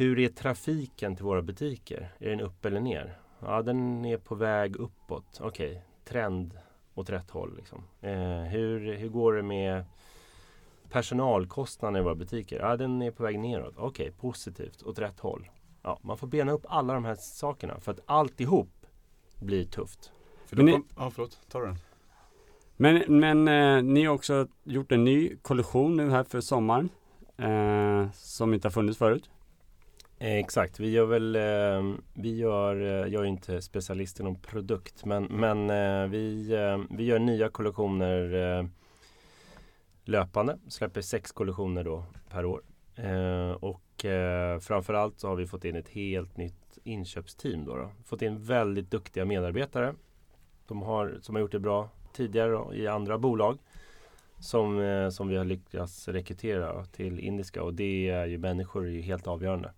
[0.00, 2.12] hur är trafiken till våra butiker?
[2.18, 3.18] Är den upp eller ner?
[3.40, 5.40] Ja, den är på väg uppåt.
[5.40, 6.58] Okej, trend
[6.94, 7.56] åt rätt håll.
[7.56, 7.82] Liksom.
[8.00, 9.84] Eh, hur, hur går det med
[10.90, 12.60] personalkostnaderna i våra butiker?
[12.60, 13.74] Ja, den är på väg neråt.
[13.76, 15.50] Okej, positivt, åt rätt håll.
[15.82, 18.86] Ja, man får bena upp alla de här sakerna för att alltihop
[19.40, 20.12] blir tufft.
[20.46, 21.76] För då Men ni- kom, ja, förlåt, ta den.
[22.76, 26.88] Men, men eh, ni har också gjort en ny kollektion nu här för sommaren.
[27.36, 29.30] Eh, som inte har funnits förut.
[30.22, 35.04] Eh, exakt, vi gör väl, eh, vi gör, eh, jag är inte specialist inom produkt
[35.04, 35.68] men, men
[36.10, 36.48] vi,
[36.90, 38.70] vi gör nya kollektioner
[40.04, 42.62] löpande, släpper sex kollektioner då per år.
[43.60, 44.04] Och
[44.60, 47.90] framförallt så har vi fått in ett helt nytt inköpsteam då, då.
[48.04, 49.94] Fått in väldigt duktiga medarbetare.
[50.66, 53.58] De har, som har gjort det bra tidigare då, i andra bolag.
[54.38, 59.00] Som, som vi har lyckats rekrytera till Indiska och det är ju människor är ju
[59.00, 59.72] helt avgörande.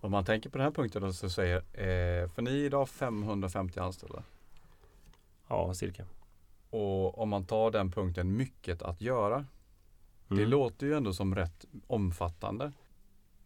[0.00, 3.80] Om man tänker på den här punkten så säger, eh, för ni är idag 550
[3.80, 4.22] anställda.
[5.48, 6.04] Ja, cirka.
[6.70, 9.46] Och om man tar den punkten mycket att göra.
[10.28, 10.48] Det Mm.
[10.48, 12.72] låter ju ändå som rätt omfattande.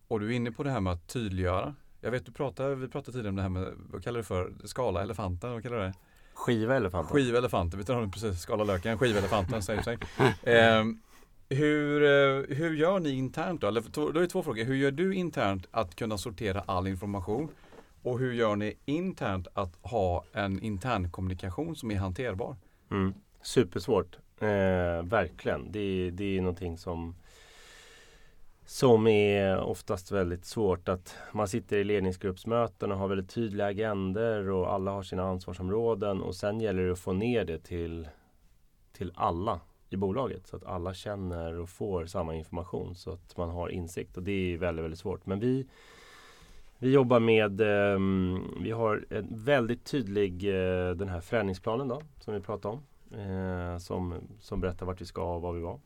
[0.09, 1.75] Och du är inne på det här med att tydliggöra.
[2.01, 4.53] Jag vet du pratade, vi pratade tidigare om det här med, vad kallar du för,
[4.65, 5.95] skala elefanten, vad kallar du det?
[6.35, 7.13] Skiva elefanten.
[7.17, 9.99] Skiva elefanten, vi tar honom precis, skala löken, skiva elefanten säger sig.
[10.43, 11.01] Ehm,
[11.49, 13.67] hur, eh, hur gör ni internt då?
[13.67, 14.65] Eller, då är det två frågor.
[14.65, 17.49] Hur gör du internt att kunna sortera all information?
[18.03, 22.57] Och hur gör ni internt att ha en intern kommunikation som är hanterbar?
[22.91, 23.15] Mm.
[23.43, 25.73] Supersvårt, eh, verkligen.
[25.73, 27.15] Det, det är någonting som
[28.67, 34.51] som är oftast väldigt svårt att man sitter i ledningsgruppsmöten och har väldigt tydliga agender
[34.51, 38.09] och alla har sina ansvarsområden och sen gäller det att få ner det till,
[38.93, 39.61] till alla
[39.95, 44.17] i bolaget så att alla känner och får samma information så att man har insikt
[44.17, 45.27] och det är väldigt, väldigt svårt.
[45.27, 45.67] Men vi,
[46.79, 47.99] vi jobbar med, eh,
[48.63, 52.83] vi har en väldigt tydlig eh, den här förändringsplanen då som vi pratade om
[53.21, 55.81] eh, som, som berättar vart vi ska och vad vi var.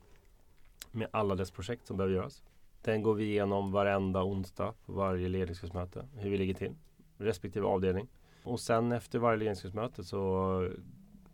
[0.93, 2.43] Med alla dess projekt som behöver göras.
[2.83, 6.07] Den går vi igenom varenda onsdag på varje ledningsgruppsmöte.
[6.17, 6.75] Hur vi ligger till.
[7.19, 8.09] Respektive avdelning.
[8.43, 10.71] Och sen efter varje ledningsgruppsmöte så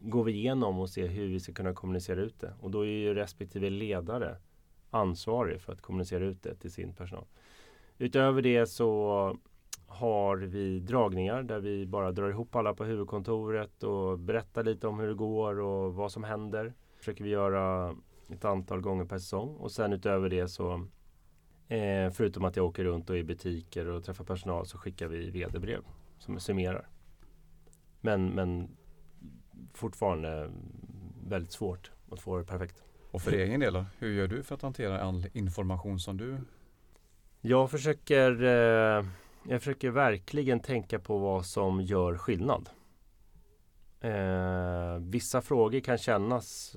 [0.04, 2.54] går vi igenom och ser hur vi ska kunna kommunicera ut det.
[2.60, 4.36] Och då är ju respektive ledare
[4.90, 7.24] ansvarig för att kommunicera ut det till sin personal.
[7.98, 9.36] Utöver det så
[9.86, 14.98] har vi dragningar där vi bara drar ihop alla på huvudkontoret och berättar lite om
[14.98, 16.74] hur det går och vad som händer.
[16.98, 17.96] försöker vi göra
[18.28, 20.86] ett antal gånger per säsong och sen utöver det så
[21.68, 25.08] eh, förutom att jag åker runt och är i butiker och träffar personal så skickar
[25.08, 25.82] vi vd-brev
[26.18, 26.88] som summerar.
[28.00, 28.76] Men, men
[29.72, 30.50] fortfarande
[31.27, 32.83] väldigt svårt att få det perfekt.
[33.11, 33.85] Och för egen del då?
[33.98, 36.38] Hur gör du för att hantera all information som du
[37.40, 39.07] Jag försöker, eh,
[39.48, 42.68] jag försöker verkligen tänka på vad som gör skillnad.
[44.00, 46.77] Eh, vissa frågor kan kännas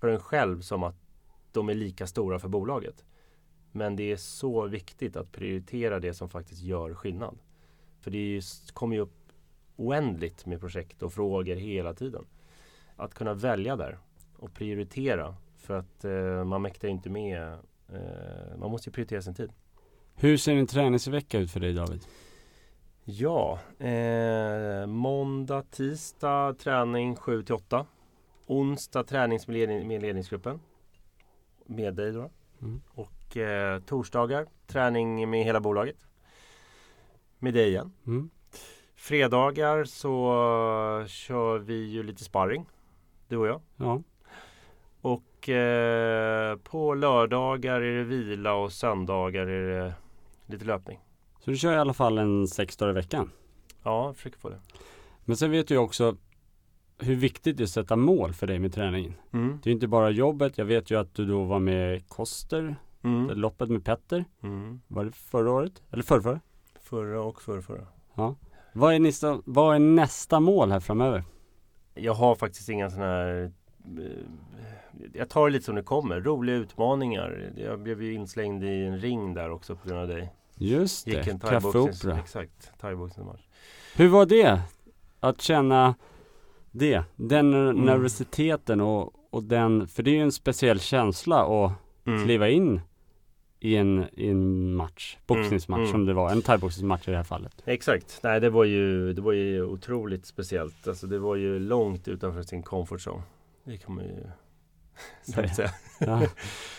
[0.00, 0.96] för en själv som att
[1.52, 3.04] de är lika stora för bolaget.
[3.72, 7.38] Men det är så viktigt att prioritera det som faktiskt gör skillnad.
[8.00, 8.40] För det
[8.72, 9.21] kommer ju upp
[9.82, 12.24] oändligt med projekt och frågor hela tiden.
[12.96, 13.98] Att kunna välja där
[14.36, 15.36] och prioritera.
[15.56, 17.52] För att eh, man mäktar inte med.
[17.92, 19.52] Eh, man måste ju prioritera sin tid.
[20.14, 22.00] Hur ser en träningsvecka ut för dig David?
[23.04, 27.86] Ja, eh, måndag, tisdag träning 7 till 8.
[28.46, 30.60] Onsdag träning med, ledning, med ledningsgruppen.
[31.66, 32.30] Med dig då.
[32.60, 32.82] Mm.
[32.94, 35.96] Och eh, torsdagar träning med hela bolaget.
[37.38, 37.92] Med dig igen.
[38.06, 38.30] Mm.
[39.02, 40.14] Fredagar så
[41.08, 42.66] kör vi ju lite sparring.
[43.28, 43.60] Du och jag.
[43.76, 44.02] Ja.
[45.00, 49.94] Och eh, på lördagar är det vila och söndagar är det
[50.46, 50.98] lite löpning.
[51.40, 53.30] Så du kör i alla fall en sex dagar i veckan.
[53.82, 54.60] Ja, jag försöker få det.
[55.24, 56.16] Men sen vet du ju också
[56.98, 59.14] hur viktigt det är att sätta mål för dig med träningen.
[59.32, 59.58] Mm.
[59.62, 60.58] Det är inte bara jobbet.
[60.58, 63.38] Jag vet ju att du då var med Koster, Mm.
[63.38, 64.24] loppet med Petter.
[64.42, 64.80] Mm.
[64.88, 65.82] Var det förra året?
[65.90, 66.40] Eller förra,
[66.80, 67.86] Förra och förra.
[68.14, 68.36] Ja.
[68.72, 71.24] Vad är, nästa, vad är nästa mål här framöver?
[71.94, 73.52] Jag har faktiskt inga sådana här
[73.98, 74.04] eh,
[75.14, 76.20] Jag tar det lite som det kommer.
[76.20, 77.52] Roliga utmaningar.
[77.56, 80.32] Jag blev ju inslängd i en ring där också på grund av dig.
[80.56, 82.18] Just Gick det, en Café Opera.
[82.18, 83.40] Exakt, thaiboxningsmatch.
[83.96, 84.60] Hur var det?
[85.20, 85.94] Att känna
[86.70, 87.76] det, den Mm.
[87.84, 91.72] nervositeten och, och den, för det är ju en speciell känsla att
[92.06, 92.24] Mm.
[92.24, 92.80] kliva in
[93.62, 95.92] i en, i en match, boxningsmatch Mm, mm.
[95.92, 97.62] som det var, en thaiboxningsmatch i det här fallet.
[97.66, 98.20] Exakt.
[98.22, 100.88] Nej, det var ju, det var ju otroligt speciellt.
[100.88, 103.22] Alltså det var ju långt utanför sin comfort zone.
[103.64, 104.24] Det kan man ju
[105.22, 105.70] Säga.
[106.00, 106.16] Ja.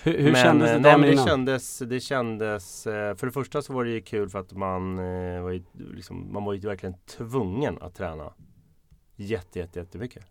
[0.04, 1.28] Hur, hur men, kändes det eh, nej, dagen men det innan?
[1.28, 5.00] kändes, det kändes eh, För det första så var det ju kul för att man
[5.00, 8.34] eh, var ju, liksom, Man var ju verkligen tvungen att träna
[9.16, 10.26] Jätte, jätte, jättemycket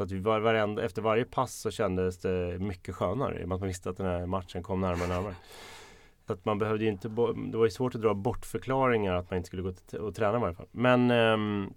[0.00, 3.48] så att vi var, varenda, efter varje pass så kändes det mycket skönare i och
[3.48, 5.34] med att man visste att den här matchen kom närmare och närmare.
[6.26, 9.36] Så att man behövde inte, det var ju svårt att dra bort förklaringar att man
[9.36, 10.66] inte skulle gå och träna i varje fall.
[10.70, 11.72] Men, ehm,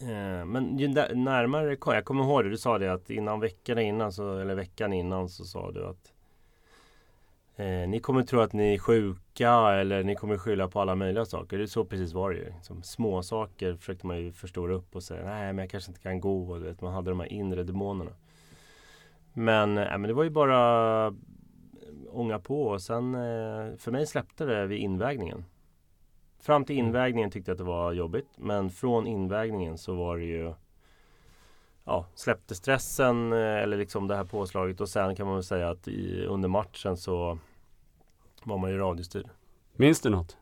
[0.00, 3.40] eh, men ju nä- närmare kom, jag kommer ihåg det, du sa det att innan
[3.40, 6.11] veckan innan, så, eller veckan innan så sa du att
[7.62, 11.24] eh, ni kommer tro att ni är sjuka eller ni kommer skylla på alla möjliga
[11.24, 11.58] saker.
[11.58, 12.44] Det är så precis var det ju.
[12.44, 16.00] Liksom, små saker försökte man ju förstora upp och säga nej men jag kanske inte
[16.00, 16.50] kan gå.
[16.50, 18.12] Och, vet, man hade de här inre demonerna.
[19.32, 21.14] Men, eh, men det var ju bara
[22.10, 25.44] ånga på och sen eh, för mig släppte det vid invägningen.
[26.40, 26.86] Fram till Mm.
[26.86, 30.54] invägningen tyckte jag att det var jobbigt men från invägningen så var det ju
[31.84, 35.70] Ja, släppte stressen eh, eller liksom det här påslaget och sen kan man väl säga
[35.70, 37.38] att i, under matchen så
[38.44, 39.28] var man ju radiostyrd.
[39.76, 40.36] Minns du något?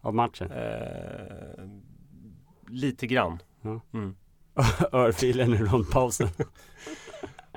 [0.00, 0.50] Av matchen?
[0.50, 1.64] Eh,
[2.68, 3.38] lite grann.
[3.62, 3.80] Ja.
[3.92, 4.14] Mm.
[4.92, 6.28] Örfilen i rondpausen.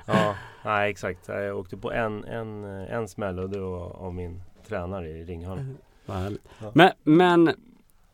[0.06, 0.34] Ja,
[0.64, 1.28] nej exakt.
[1.28, 5.44] Jag åkte på en, en, en smäll och det var av min tränare i
[6.06, 6.48] härligt.
[6.62, 6.70] Ja.
[6.74, 7.50] Men, men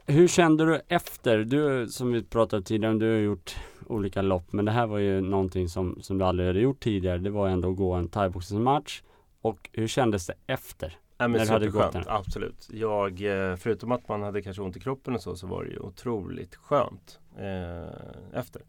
[0.07, 1.39] hur kände du efter?
[1.39, 4.99] Du som vi pratade tidigare om, du har gjort olika lopp men det här var
[4.99, 7.19] ju någonting som, som du aldrig hade gjort tidigare.
[7.19, 9.03] Det var ändå att gå en thaiboxningsmatch
[9.41, 10.99] Och hur kändes det efter?
[11.21, 12.05] Nej, men När det hade gått den.
[12.07, 12.69] absolut.
[12.73, 15.71] Jag, eh, förutom att man hade kanske ont i kroppen och så, så var det
[15.71, 18.63] ju otroligt skönt eh, efter.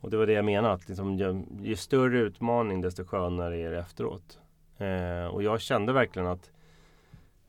[0.00, 3.70] Och det var det jag menade, att liksom, ju, ju större utmaning desto skönare är
[3.70, 4.38] det efteråt.
[4.78, 6.50] Eh, och jag kände verkligen att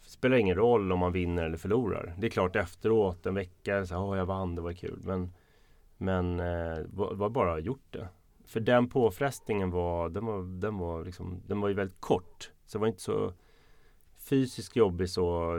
[0.04, 2.14] det spelar ingen roll om man vinner eller förlorar.
[2.18, 5.00] Det är klart efteråt, en vecka, så här, "Åh, jag vann, det var kul.
[5.04, 5.34] Men,
[5.98, 8.08] men eh, var, var bara gjort det.
[8.46, 12.52] För den påfrestningen var, den var, den var, liksom, den var ju väldigt kort.
[12.66, 13.34] Så det var inte så
[14.30, 15.56] fysiskt jobbig så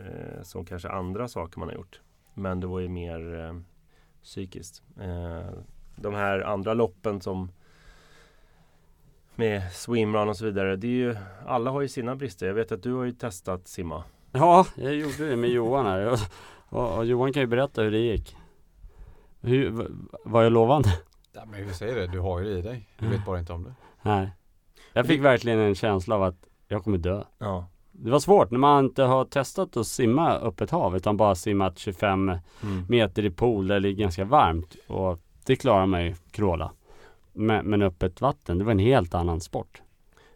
[0.00, 2.00] eh, som kanske andra saker man har gjort.
[2.34, 3.60] Men det var ju mer eh,
[4.22, 4.82] psykiskt.
[5.00, 5.50] Eh,
[5.96, 7.50] de här andra loppen som
[9.34, 10.76] med swimrun och så vidare.
[10.76, 12.46] Det är ju, alla har ju sina brister.
[12.46, 14.04] Jag vet att du har ju testat simma.
[14.32, 16.06] Ja, jag gjorde det med Johan här.
[16.06, 16.18] Och,
[16.68, 18.36] och, och Johan kan ju berätta hur det gick.
[19.40, 19.88] Hur,
[20.24, 20.88] var jag lovande?
[21.32, 22.06] Ja, men hur säger det?
[22.06, 22.88] Du har ju det i dig.
[22.98, 23.74] Du vet bara inte om det.
[24.02, 24.30] Nej.
[24.92, 27.22] Jag fick verkligen en känsla av att jag kommer dö.
[27.38, 27.66] Ja.
[27.92, 31.78] Det var svårt när man inte har testat att simma öppet hav utan bara simmat
[31.78, 32.40] 25 Mm.
[32.88, 34.76] meter i pool där det är ganska varmt.
[34.88, 36.72] Och det klarar man ju, kråla.
[37.32, 39.82] Men, men öppet vatten, det var en helt annan sport.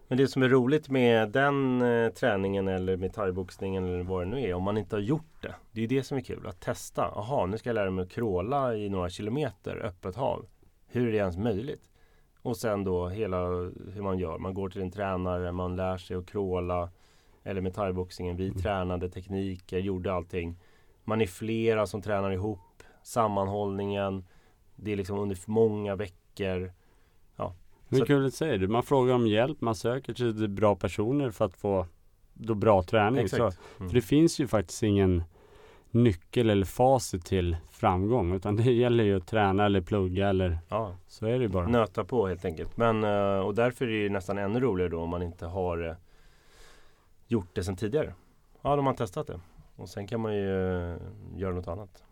[0.08, 4.30] Men det som är roligt med den eh, träningen eller med thaiboxningen eller vad det
[4.30, 5.54] nu är, om man inte har gjort det.
[5.72, 7.10] Det är det som är kul, att testa.
[7.14, 10.46] Jaha, nu ska jag lära mig att kråla i några kilometer öppet hav.
[10.88, 11.82] Hur är det ens möjligt?
[12.42, 13.46] Och sen då hela
[13.92, 14.38] hur man gör.
[14.38, 16.90] Man går till en tränare, man lär sig att kråla.
[17.42, 20.56] Eller med thaiboxningen, vi tränade tekniker, gjorde allting.
[21.04, 22.58] Man är flera som tränar ihop.
[23.02, 24.24] Sammanhållningen.
[24.76, 26.72] Det är liksom under många veckor.
[27.88, 28.68] Hur Så- kul säger du?
[28.68, 31.86] Man frågar om hjälp, man söker till bra personer för att få
[32.34, 33.28] då bra träning.
[33.28, 33.56] Så, Exakt.
[33.76, 33.94] för Mm.
[33.94, 35.22] det finns ju faktiskt ingen
[35.90, 38.34] nyckel eller facit till framgång.
[38.34, 40.96] Utan det gäller ju att träna eller plugga eller Ja.
[41.06, 41.66] så är det ju bara.
[41.68, 42.76] nöta på helt enkelt.
[42.76, 45.88] Men, eh, och därför är det ju nästan ännu roligare då om man inte har
[45.88, 45.94] eh,
[47.26, 48.14] gjort det sedan tidigare.
[48.62, 49.40] Ja, då har man testat det.
[49.76, 50.48] Och sen kan man ju
[50.92, 50.96] eh,
[51.36, 52.04] göra något annat.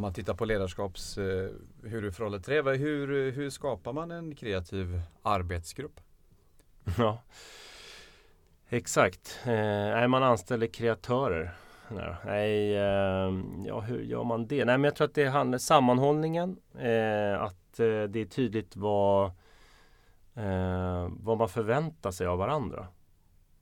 [0.00, 1.50] Om man tittar på ledarskaps, eh,
[1.82, 2.76] hur du förhåller dig till det.
[2.76, 6.00] Hur, hur skapar man en kreativ arbetsgrupp?
[6.98, 7.22] Ja,
[8.68, 9.40] exakt.
[9.44, 11.54] Eh, man anställer kreatörer.
[12.24, 13.32] Nej, eh,
[13.66, 14.64] ja, hur gör man det?
[14.64, 16.56] Nej, men jag tror att det handlar om sammanhållningen.
[16.78, 19.26] Eh, att eh, det är tydligt vad,
[20.34, 22.86] eh, vad man förväntar sig av varandra.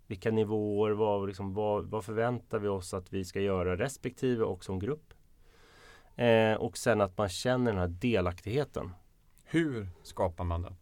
[0.06, 4.64] Vilka nivåer, vad, liksom, vad, vad förväntar vi oss att vi ska göra respektive och
[4.64, 5.14] som grupp.
[6.18, 8.94] Eh, och sen att man känner den här delaktigheten.
[9.44, 10.76] Hur skapar man den?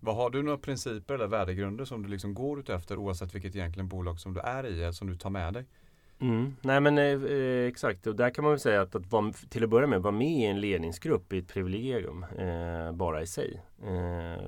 [0.00, 3.56] Vad Har du några principer eller värdegrunder som du liksom går ut efter oavsett vilket
[3.56, 5.64] egentligen bolag som du är i eller som du tar med dig?
[6.20, 6.56] Mm.
[6.62, 9.64] Nej men eh, eh, exakt och där kan man väl säga att, att vara, till
[9.64, 13.62] att börja med vara med i en ledningsgrupp är ett privilegium eh, bara i sig.
[13.82, 14.42] Eh,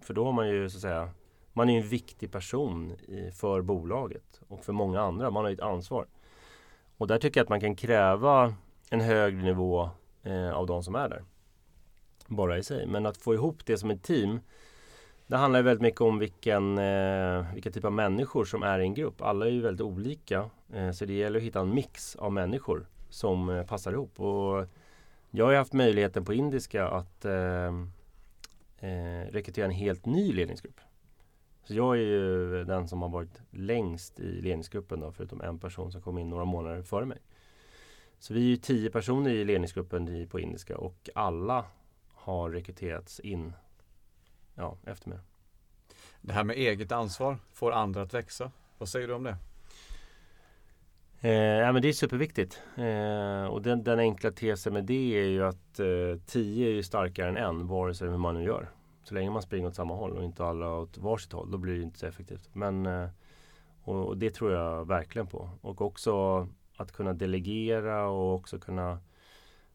[0.00, 1.10] för då har man ju så att säga
[1.52, 5.30] Man är en viktig person i, för bolaget och för många andra.
[5.30, 6.06] Man har ju ett ansvar.
[6.96, 8.54] Och där tycker jag att man kan kräva
[8.92, 9.90] en högre nivå
[10.22, 11.24] eh, av de som är där.
[12.26, 12.86] Bara i sig.
[12.86, 14.40] Men att få ihop det som ett team
[15.26, 18.82] det handlar ju väldigt mycket om vilken, eh, vilka typ av människor som är i
[18.82, 19.22] en grupp.
[19.22, 20.50] Alla är ju väldigt olika.
[20.72, 24.20] Eh, så det gäller att hitta en mix av människor som eh, passar ihop.
[24.20, 24.66] Och
[25.30, 27.74] jag har ju haft möjligheten på Indiska att eh,
[28.78, 30.80] eh, rekrytera en helt ny ledningsgrupp.
[31.64, 35.92] Så jag är ju den som har varit längst i ledningsgruppen då, förutom en person
[35.92, 37.18] som kom in några månader före mig.
[38.22, 41.64] Så vi är ju tio personer i ledningsgruppen på Indiska och alla
[42.08, 43.52] har rekryterats in
[44.54, 45.18] ja, efter mig.
[46.20, 48.50] Det här med eget ansvar får andra att växa.
[48.78, 49.36] Vad säger du om det?
[51.20, 52.62] Eh, ja, men det är superviktigt.
[52.76, 56.82] Eh, och den, den enkla tesen med det är ju att eh, tio är ju
[56.82, 58.70] starkare än en, vare sig hur man nu gör.
[59.04, 61.76] Så länge man springer åt samma håll och inte alla åt varsitt håll, då blir
[61.76, 62.48] det inte så effektivt.
[62.52, 63.08] Men, eh,
[63.82, 65.50] och, och det tror jag verkligen på.
[65.60, 66.48] Och också
[66.82, 68.98] att kunna delegera och också kunna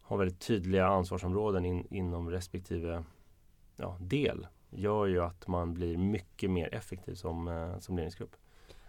[0.01, 3.03] ha väldigt tydliga ansvarsområden in, inom respektive
[3.75, 8.35] ja, del gör ju att man blir mycket mer effektiv som, eh, som ledningsgrupp.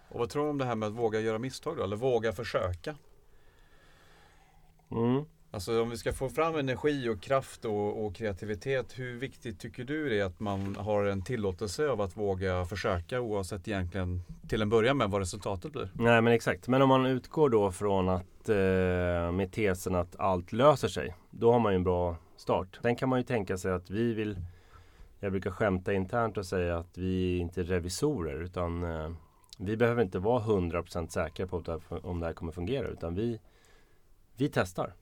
[0.08, 1.82] Och vad tror du om det här med att våga göra misstag då?
[1.82, 2.96] Eller våga försöka?
[4.90, 5.24] Mm.
[5.50, 8.98] Alltså om vi ska få fram energi och kraft och, och kreativitet.
[8.98, 13.20] Hur viktigt tycker du det är att man har en tillåtelse av att våga försöka
[13.20, 15.90] oavsett egentligen till en början med vad resultatet blir?
[15.94, 16.68] Nej men exakt.
[16.68, 18.56] Men om man utgår då från att eh,
[19.32, 21.14] med tesen att allt löser sig.
[21.30, 22.78] Då har man ju en bra start.
[22.82, 24.36] Sen kan man ju tänka sig att vi vill
[25.20, 29.10] Jag brukar skämta internt och säga att vi är inte revisorer utan eh,
[29.58, 33.40] Vi behöver inte vara 100% säkra på om det här kommer fungera utan vi,
[34.36, 34.94] vi testar.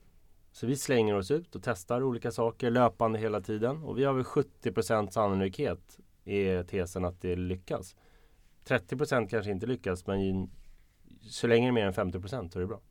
[0.57, 3.83] Så vi slänger oss ut och testar olika saker löpande hela tiden.
[3.83, 7.95] Och vi har väl 70% sannolikhet i tesen att det lyckas.
[8.67, 10.49] 30% kanske inte lyckas men
[11.21, 12.81] så länge det är mer än 50% så är det bra.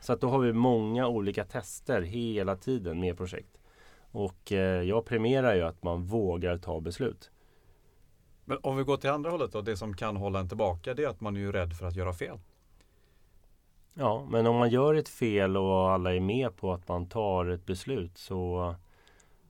[0.00, 3.58] Så att då har vi många olika tester hela tiden med projekt.
[3.98, 7.30] Och eh, jag premierar ju att man vågar ta beslut.
[8.44, 11.04] Men om vi går till andra hållet då, det som kan hålla en tillbaka det
[11.04, 12.38] är att man är ju rädd för att göra fel.
[13.94, 17.46] Ja, men om man gör ett fel och alla är med på att man tar
[17.46, 18.74] ett beslut så,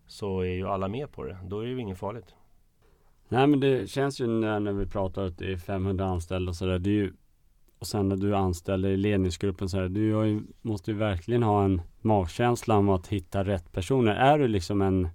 [0.06, 1.38] så är ju alla med på det.
[1.44, 2.34] Då är det ju inget farligt.
[3.28, 6.56] Nej men det känns ju när, när vi pratar att det är 500 anställda och
[6.56, 6.78] sådär.
[6.78, 7.12] Det är ju
[7.78, 11.64] och sen när du anställer i ledningsgruppen så här, du ju, måste ju verkligen ha
[11.64, 14.14] en magkänsla om att hitta rätt personer.
[14.14, 15.08] Är du liksom en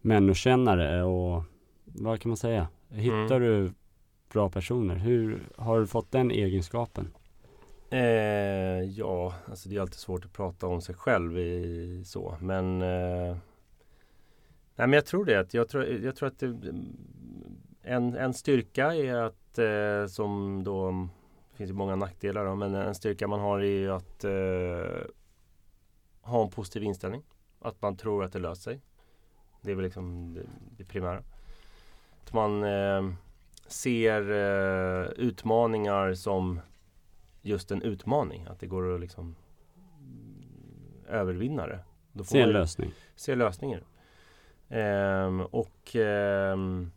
[0.00, 1.42] människokännare och
[1.84, 2.68] vad kan man säga?
[2.90, 3.42] Hittar mm.
[3.42, 3.72] du
[4.32, 4.96] bra personer?
[4.96, 7.08] Hur har du fått den egenskapen?
[7.92, 12.82] Eh, ja, alltså det är alltid svårt att prata om sig själv i, så, men
[12.82, 13.36] eh,
[14.76, 15.54] Nej men jag tror det.
[15.54, 16.74] Jag tror, jag tror att det,
[17.82, 20.90] en, en styrka är att eh, som då
[21.50, 25.06] det finns ju många nackdelar då, men en styrka man har är ju att eh,
[26.20, 27.22] ha en positiv inställning.
[27.60, 28.80] Att man tror att det löser sig.
[29.60, 30.42] Det är väl liksom det,
[30.76, 31.22] det primära.
[32.24, 33.12] Att man eh,
[33.66, 36.60] ser eh, utmaningar som
[37.42, 38.46] just en utmaning.
[38.46, 39.34] Att det går att liksom
[41.08, 41.84] övervinna det.
[42.24, 42.92] se en lösning.
[43.16, 43.82] Se lösningar.
[44.68, 46.90] Ehm, och, ehm,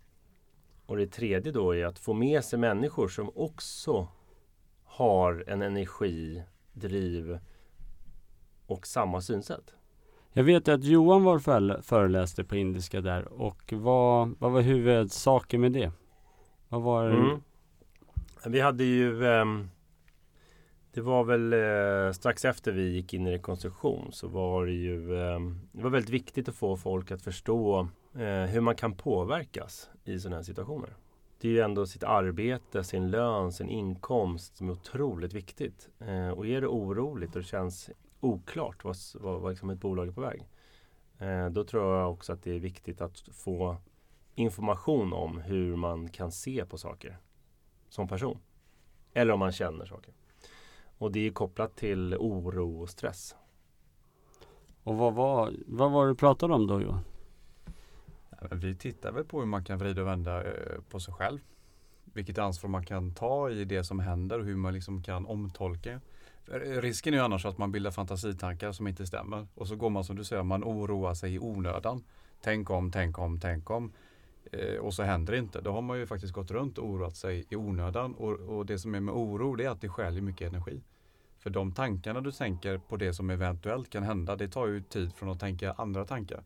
[0.86, 4.08] och det tredje då är att få med sig människor som också
[4.84, 6.44] har en energi,
[6.74, 7.40] driv
[8.66, 9.76] och samma synsätt.
[10.34, 11.40] Jag vet att Johan var
[11.82, 15.92] föreläste på indiska där och vad, vad var huvudsaken med det?
[16.70, 17.42] Vad var mm.
[18.46, 19.70] Vi hade ju um,
[20.96, 25.20] det var väl eh, strax efter vi gick in i rekonstruktion så var det ju
[25.20, 25.40] eh,
[25.72, 30.20] Det var väldigt viktigt att få folk att förstå eh, hur man kan påverkas i
[30.20, 30.96] sådana här situationer
[31.40, 35.90] det är ju ändå sitt arbete, sin lön, sin inkomst som är otroligt viktigt.
[36.00, 37.90] Eh, och är det oroligt och det känns
[38.20, 40.48] oklart vad, vad, vad liksom ett bolag är på väg.
[41.18, 43.78] Eh, då tror jag också att det är viktigt att få
[44.36, 47.18] information om hur man kan se på saker
[47.90, 48.38] som person.
[49.14, 50.14] Eller om man känner saker.
[50.98, 53.36] Och det är kopplat till oro och stress.
[54.84, 57.04] Och vad var, vad var det du pratade om då Johan?
[58.52, 61.40] Vi tittar väl på hur man kan vrida och vända eh, på sig själv.
[62.04, 66.02] Vilket ansvar man kan ta i det som händer och hur man liksom kan omtolka.
[66.82, 69.48] Risken är ju annars att man bildar fantasitankar som inte stämmer.
[69.56, 72.04] Och så går man som du säger, man oroar sig i onödan.
[72.42, 73.92] Tänk om, tänk om, tänk om.
[74.52, 75.62] Eh, och så händer det inte.
[75.62, 78.16] Då har man ju faktiskt gått runt och oroat sig i onödan.
[78.16, 80.82] Och, och det som är med oro det är att det stjäl mycket energi.
[81.40, 85.14] För de tankarna du tänker på det som eventuellt kan hända, det tar ju tid
[85.14, 86.44] från att tänka andra tankar.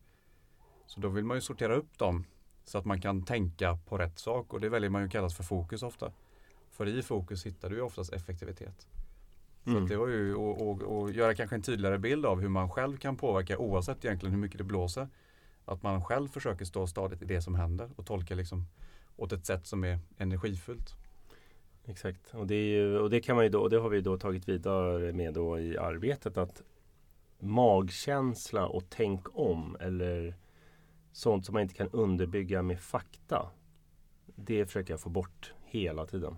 [0.85, 2.25] Så då vill man ju sortera upp dem
[2.65, 5.43] så att man kan tänka på rätt sak och det väljer man ju kallas för
[5.43, 6.11] fokus ofta.
[6.71, 8.87] För i fokus hittar du ju oftast effektivitet.
[9.63, 9.87] Så mm.
[9.87, 13.57] det var ju att göra kanske en tydligare bild av hur man själv kan påverka
[13.57, 15.07] oavsett egentligen hur mycket det blåser.
[15.69, 18.65] Att man själv försöker stå stadigt i det som händer och tolka liksom
[19.15, 20.95] åt ett sätt som är energifullt.
[21.85, 24.49] Exakt, och det, ju, och det kan man ju då, det har vi då tagit
[24.49, 26.63] vidare med då i arbetet att
[27.39, 30.35] magkänsla och tänk om eller
[31.11, 33.49] sånt som man inte kan underbygga med fakta.
[34.25, 36.37] Det försöker jag få bort hela tiden.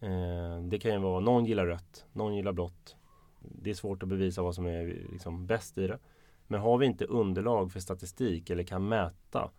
[0.00, 2.96] Eh, det kan ju vara någon gillar rött, någon gillar blått.
[3.40, 5.98] Det är svårt att bevisa vad som är liksom bäst i det.
[6.52, 9.50] Men har vi inte underlag för statistik eller kan mäta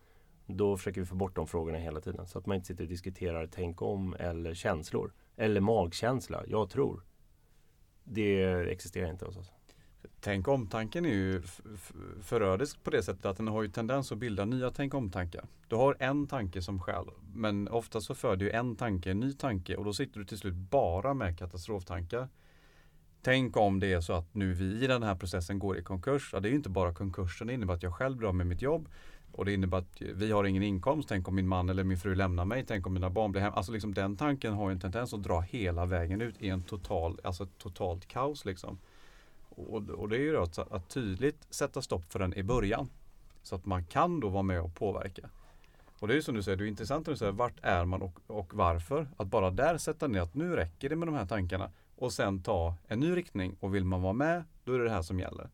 [0.46, 2.28] då försöker vi få bort de frågorna hela tiden.
[2.28, 5.14] Så att man inte sitter och diskuterar tänk om eller känslor.
[5.36, 7.04] Eller magkänsla, jag tror.
[8.04, 9.52] Det existerar inte hos oss.
[10.20, 11.42] Tänk om-tanken är ju
[12.22, 15.46] förödisk på det sättet att den har ju tendens att bilda nya tänk om-tankar.
[15.68, 19.34] Du har en tanke som skäl men ofta så föder ju en tanke en ny
[19.34, 22.30] tanke och då sitter du till slut bara med katastroftankar.
[23.26, 26.30] Tänk om det är så att nu vi i den här processen går i konkurs.
[26.34, 28.48] Ja, det är ju inte bara konkursen, det innebär att jag själv blir av med
[28.48, 28.90] mitt jobb.
[29.32, 31.10] Och det innebär att vi har ingen inkomst.
[31.10, 32.66] Tänk om min man eller min fru lämnar mig.
[32.68, 33.54] Tänk om mina barn blir hem.
[33.54, 37.20] Alltså liksom den tanken har en tendens att dra hela vägen ut i en total,
[37.24, 38.78] alltså totalt kaos liksom.
[39.50, 42.90] Och, och det är ju då att, att, tydligt sätta stopp för den i början.
[43.44, 45.30] Så att man kan då vara med och påverka.
[46.00, 48.02] Och det är ju som du säger, det är intressant att säga vart är man
[48.02, 49.08] och, och varför.
[49.18, 51.72] Att bara där sätta ner att nu räcker det med de här tankarna.
[52.04, 53.56] Och sen ta en ny riktning.
[53.60, 55.50] Och vill man vara med, då är det det här som gäller.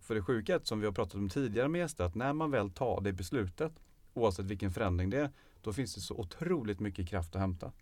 [0.00, 2.70] För det sjuka som vi har pratat om tidigare med gäster, att när man väl
[2.70, 3.72] tar det beslutet,
[4.14, 5.30] oavsett vilken förändring det är,
[5.62, 7.72] då finns det så otroligt mycket kraft att hämta.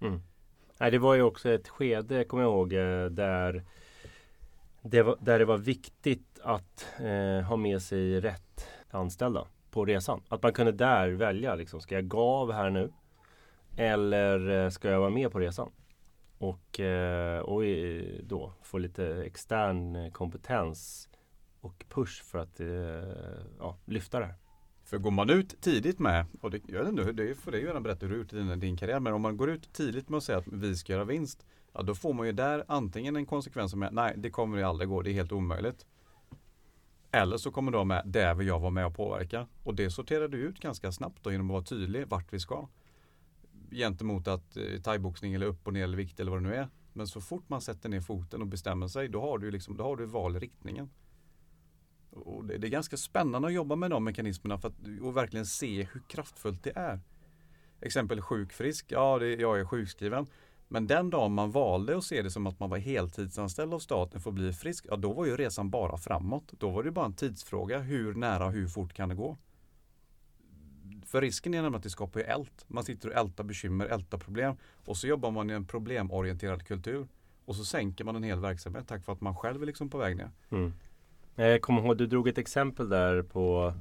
[0.00, 0.20] Mm.
[0.78, 3.64] Nej, det var ju också ett skede, kommer jag ihåg, eh, där
[4.82, 10.22] det var, där det var viktigt att eh, ha med sig rätt anställda på resan.
[10.28, 12.92] Att man kunde där välja, liksom, ska jag gå av här nu?
[13.76, 15.70] Eller eh, ska jag vara med på resan?
[16.42, 21.08] Och, eh, och eh, då få lite extern kompetens
[21.60, 22.66] och push för att eh,
[23.58, 24.34] ja, lyfta det här.
[24.84, 27.80] För går man ut tidigt med, och det, jag vet inte, det får du gärna
[27.80, 30.18] berätta hur du gjort i din, din karriär, men om man går ut tidigt med
[30.18, 33.26] att säga att vi ska göra vinst, ja då får man ju där antingen en
[33.26, 35.86] konsekvens som är, nej det kommer ju aldrig gå, det är helt omöjligt.
[37.10, 39.46] Eller så kommer de med, det vill jag vara med och påverka.
[39.64, 42.68] Och det sorterar du ut ganska snabbt då genom att vara tydlig vart vi ska.
[43.72, 46.68] Gentemot att eh, thaiboxning eller upp och ner eller vikt eller vad det nu är.
[46.92, 49.84] Men så fort man sätter ner foten och bestämmer sig, då har du liksom, då
[49.84, 50.90] har du val i riktningen.
[52.10, 55.46] Och det, det, är ganska spännande att jobba med de mekanismerna för att och verkligen
[55.46, 57.00] se hur kraftfullt det är.
[57.80, 60.26] Exempel sjukfrisk, ja det, jag är sjukskriven.
[60.68, 64.20] Men den dagen man valde att se det som att man var heltidsanställd av staten
[64.20, 66.52] för att bli frisk, ja då var ju resan bara framåt.
[66.58, 67.78] Då var det bara en tidsfråga.
[67.78, 69.36] Hur nära och hur fort kan det gå?
[71.12, 72.64] För risken är nämligen att det skapar ju ält.
[72.68, 77.06] Man sitter och ältar bekymmer, ältar problem och så jobbar man i en problemorienterad kultur.
[77.44, 79.98] Och så sänker man en hel verksamhet tack för att man själv är liksom på
[79.98, 80.30] väg ner.
[80.50, 80.72] Mm.
[81.34, 83.74] Jag kommer ihåg, du drog ett exempel där på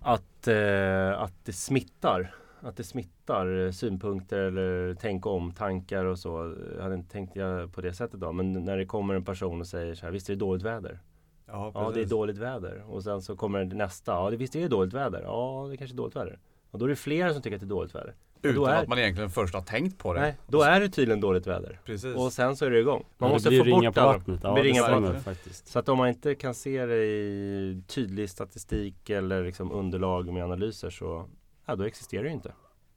[0.00, 2.34] att, eh, att det smittar.
[2.60, 6.56] Att det smittar eh, synpunkter eller tänk om tankar och så.
[6.76, 8.32] Jag hade inte tänkt eh, på det sättet då.
[8.32, 11.00] Men när det kommer en person och säger så här, visst är det dåligt väder?
[11.46, 12.84] Ja, ja, det är dåligt väder.
[12.88, 15.22] Och sen så kommer nästa, ja det visst är det dåligt väder?
[15.22, 16.38] Ja, det är kanske är dåligt väder.
[16.70, 18.14] Och då är det flera som tycker att det är dåligt väder.
[18.42, 20.20] Utan är, att man egentligen först har tänkt på det.
[20.20, 21.80] Nej, då är det tydligen dåligt väder.
[21.84, 22.16] Precis.
[22.16, 23.04] Och sen så är det igång.
[23.18, 24.40] Man ja, måste få ringa bort på vattnet.
[24.42, 25.24] Ja, ringa på vattnet.
[25.24, 25.66] Faktiskt.
[25.66, 30.44] Så att om man inte kan se det i tydlig statistik eller liksom underlag med
[30.44, 31.28] analyser så
[31.66, 32.52] ja, då existerar det inte.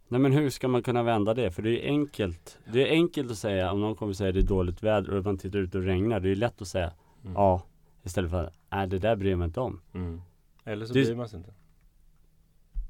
[0.08, 1.52] Nej men hur ska man kunna vända det?
[1.52, 2.58] För det är enkelt.
[2.74, 5.38] Det är enkelt att säga om någon kommer säga det är dåligt väder och man
[5.38, 6.20] tittar ut och regnar.
[6.20, 6.91] Det är lätt att säga
[7.24, 7.34] mm.
[7.36, 7.62] ja
[8.08, 9.82] istället för nej det där bryr jag mig inte om.
[9.93, 10.22] Mm.
[10.64, 11.53] Eller så det, bryr man sig inte.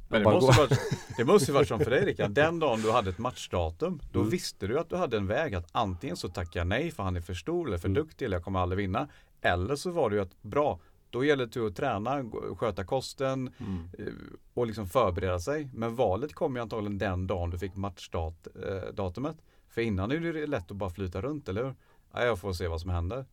[0.09, 0.79] Men det måste, varit,
[1.17, 2.31] det måste ju varit som för dig Rickard.
[2.31, 4.31] Den dagen du hade ett matchdatum, då mm.
[4.31, 7.15] visste du att du hade en väg att antingen så tackar jag nej för han
[7.15, 8.03] är för stor eller för mm.
[8.03, 9.07] duktig eller jag kommer aldrig vinna.
[9.41, 12.25] Eller så var det ju att bra, då gäller det att träna,
[12.57, 13.89] sköta kosten mm.
[13.97, 14.13] Eh,
[14.53, 15.69] och liksom förbereda sig.
[15.73, 19.35] Men valet kom ju antagligen den dagen du fick matchdatumet.
[19.35, 21.75] Eh, för innan är det lätt att bara flyta runt, eller hur?
[22.13, 23.25] Ja, jag får se vad som händer.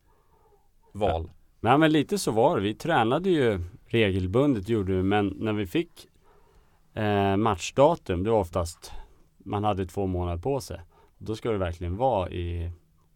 [0.91, 1.23] Val.
[1.27, 1.44] Ja.
[1.65, 2.61] Nej men lite så var det.
[2.61, 6.07] Vi tränade ju regelbundet gjorde vi, men när vi fick
[6.93, 8.91] eh, matchdatum, det var oftast
[9.37, 10.81] man hade två månader på sig.
[11.17, 12.71] Då ska du verkligen vara i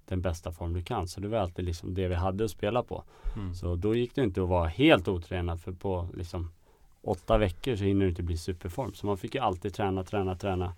[0.05, 1.07] den bästa form du kan.
[1.07, 3.03] Så det var alltid liksom det vi hade att spela på.
[3.35, 3.53] Mm.
[3.53, 6.51] Så då gick det inte att vara helt otränad för på liksom
[7.01, 8.93] åtta veckor så hinner du inte bli superform.
[8.93, 10.73] Så man fick ju alltid träna, träna, träna.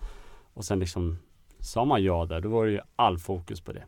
[0.53, 1.17] Och sen liksom
[1.59, 3.83] sa man ja där, då var det ju all fokus på det.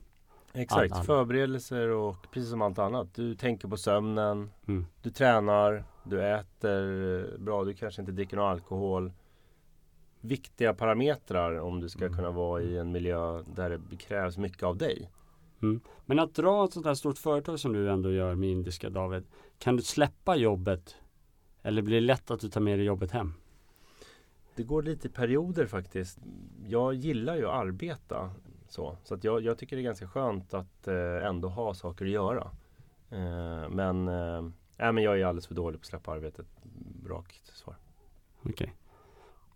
[0.54, 1.04] Exakt, all.
[1.04, 3.14] förberedelser och precis som allt annat.
[3.14, 4.86] Du tänker på sömnen, mm.
[5.02, 9.12] du tränar, du äter bra, du kanske inte dricker någon alkohol.
[10.22, 12.18] Viktiga parametrar om du ska mm.
[12.18, 15.12] kunna vara i en miljö där det krävs mycket av dig.
[15.62, 15.82] Mm.
[16.06, 19.24] Men att dra ett sånt här stort företag som du ändå gör med Indiska David.
[19.60, 20.96] Kan du släppa jobbet?
[21.62, 23.34] Eller blir det lätt att du tar med dig jobbet hem?
[24.56, 26.20] Det går lite i perioder faktiskt.
[26.68, 28.32] Jag gillar ju att arbeta
[28.74, 28.98] så.
[29.04, 32.12] Så att jag, jag tycker det är ganska skönt att eh, ändå ha saker att
[32.12, 32.52] göra.
[33.10, 34.44] Eh, men, eh,
[34.78, 36.46] men jag är alldeles för dålig på att släppa arbetet.
[37.08, 37.76] Rakt svar.
[38.40, 38.54] Okej.
[38.54, 38.70] Okay.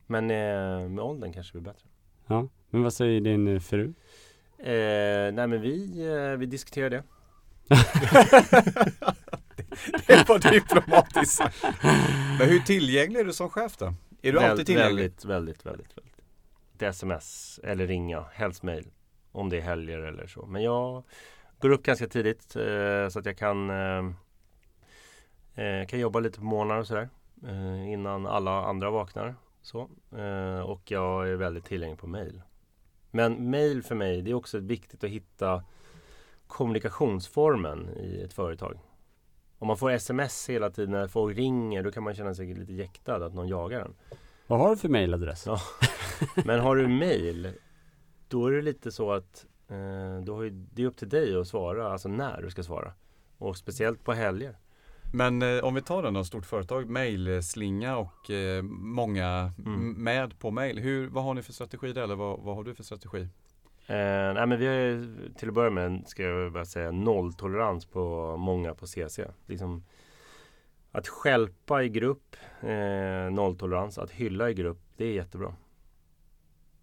[0.07, 1.87] Men eh, med åldern kanske det blir bättre.
[2.27, 3.93] Ja, men vad säger din eh, fru?
[4.57, 7.03] Eh, nej men vi, eh, vi diskuterar det.
[10.07, 11.41] det var diplomatiskt
[12.39, 13.85] Men hur tillgänglig är du som chef då?
[13.85, 15.03] Är du Väl, alltid tillgänglig?
[15.03, 16.17] Väldigt, väldigt, väldigt, väldigt.
[16.75, 18.87] Ett sms eller ringa, helst mail.
[19.37, 20.45] Om det är helger eller så.
[20.45, 21.03] Men jag
[21.59, 24.05] går upp ganska tidigt eh, så att jag kan eh,
[25.55, 27.09] eh kan jobba lite på morgnar och sådär.
[27.47, 29.35] Eh, innan alla andra vaknar.
[29.61, 29.89] Så.
[30.17, 32.41] Eh, och jag är väldigt tillgänglig på mail.
[33.11, 35.63] Men mail för mig, det är också viktigt att hitta
[36.47, 38.79] kommunikationsformen i ett företag.
[39.59, 42.73] Om man får sms hela tiden när folk ringer, då kan man känna sig lite
[42.73, 43.95] jäktad att någon jagar en.
[44.47, 45.45] Vad har du för mailadress?
[45.45, 45.59] Ja.
[46.45, 47.53] Men har du mail,
[48.27, 51.47] då är det lite så att eh, då har det är upp till dig att
[51.47, 52.93] svara, alltså när du ska svara.
[53.37, 54.57] Och speciellt på helger.
[55.13, 59.91] Men eh, om vi tar den då, stort företag, mejlslinga och eh, många mm.
[59.91, 61.09] med på mejl.
[61.09, 63.21] Vad har ni för strategi där eller vad, vad har du för strategi?
[63.89, 65.07] Eh, nej men vi har
[65.37, 69.19] till att börja med, ska jag bara säga, nolltolerans på många på CC.
[69.45, 69.83] Liksom,
[70.91, 73.97] att skälpa i grupp, eh, nolltolerans.
[73.97, 75.55] Att hylla i grupp, det är jättebra.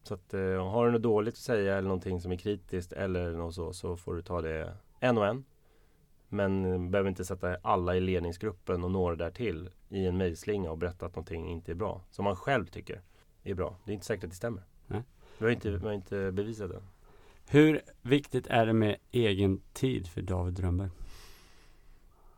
[0.04, 3.30] Så att, eh, har du något dåligt att säga eller någonting som är kritiskt eller
[3.30, 5.44] något så, så får du ta det en och en.
[6.28, 10.70] Men eh, behöver inte sätta alla i ledningsgruppen och några där till i en mejlslinga
[10.70, 12.04] och berätta att någonting inte är bra.
[12.10, 13.00] Som man själv tycker
[13.42, 13.76] är bra.
[13.84, 14.62] Det är inte säkert att det stämmer.
[14.86, 15.02] Nej.
[15.38, 16.82] Vi har inte, vi har inte bevisat det.
[17.48, 20.90] Hur viktigt är det med egen tid för David Drömberg?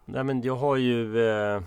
[0.05, 1.63] Nej men jag har ju eh,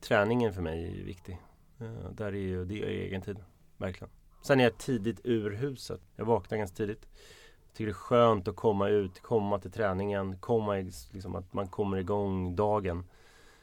[0.00, 1.38] träningen för mig är viktig.
[1.80, 3.36] Eh, där är ju det är egen tid.
[3.76, 4.10] Verkligen.
[4.42, 6.00] Sen är jag tidigt ur huset.
[6.16, 7.08] Jag vaknar ganska tidigt.
[7.66, 11.52] Jag tycker det är skönt att komma ut, komma till träningen, komma i, liksom att
[11.52, 13.04] man kommer igång dagen.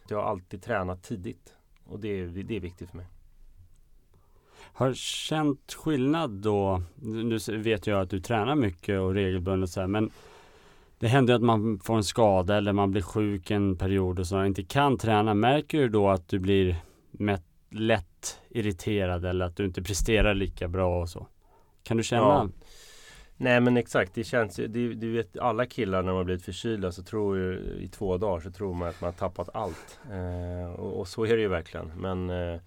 [0.07, 1.53] Jag har alltid tränat tidigt
[1.85, 3.07] och det är, det är viktigt för mig.
[4.59, 6.81] Har känt skillnad då?
[6.95, 10.11] Nu vet jag att du tränar mycket och regelbundet så här, men
[10.99, 14.45] det händer att man får en skada eller man blir sjuk en period och så
[14.45, 15.33] inte kan träna.
[15.33, 16.75] Märker du då att du blir
[17.11, 21.27] mätt lätt irriterad eller att du inte presterar lika bra och så?
[21.83, 22.21] Kan du känna?
[22.21, 22.49] Ja.
[23.39, 27.03] Nej men exakt, det känns du, du vet alla killar när man blivit förkylda så
[27.03, 29.99] tror ju i två dagar så tror man att man har tappat allt.
[30.11, 31.91] Eh, och, och, så är det ju verkligen.
[31.95, 32.61] Men eh,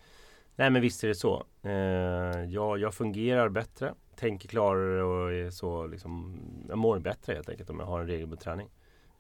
[0.61, 1.45] Nej men visst är det så.
[1.63, 7.49] Eh, jag, jag fungerar bättre, tänker klarare och är så liksom, jag mår bättre helt
[7.49, 8.69] enkelt om jag har en regelbunden träning.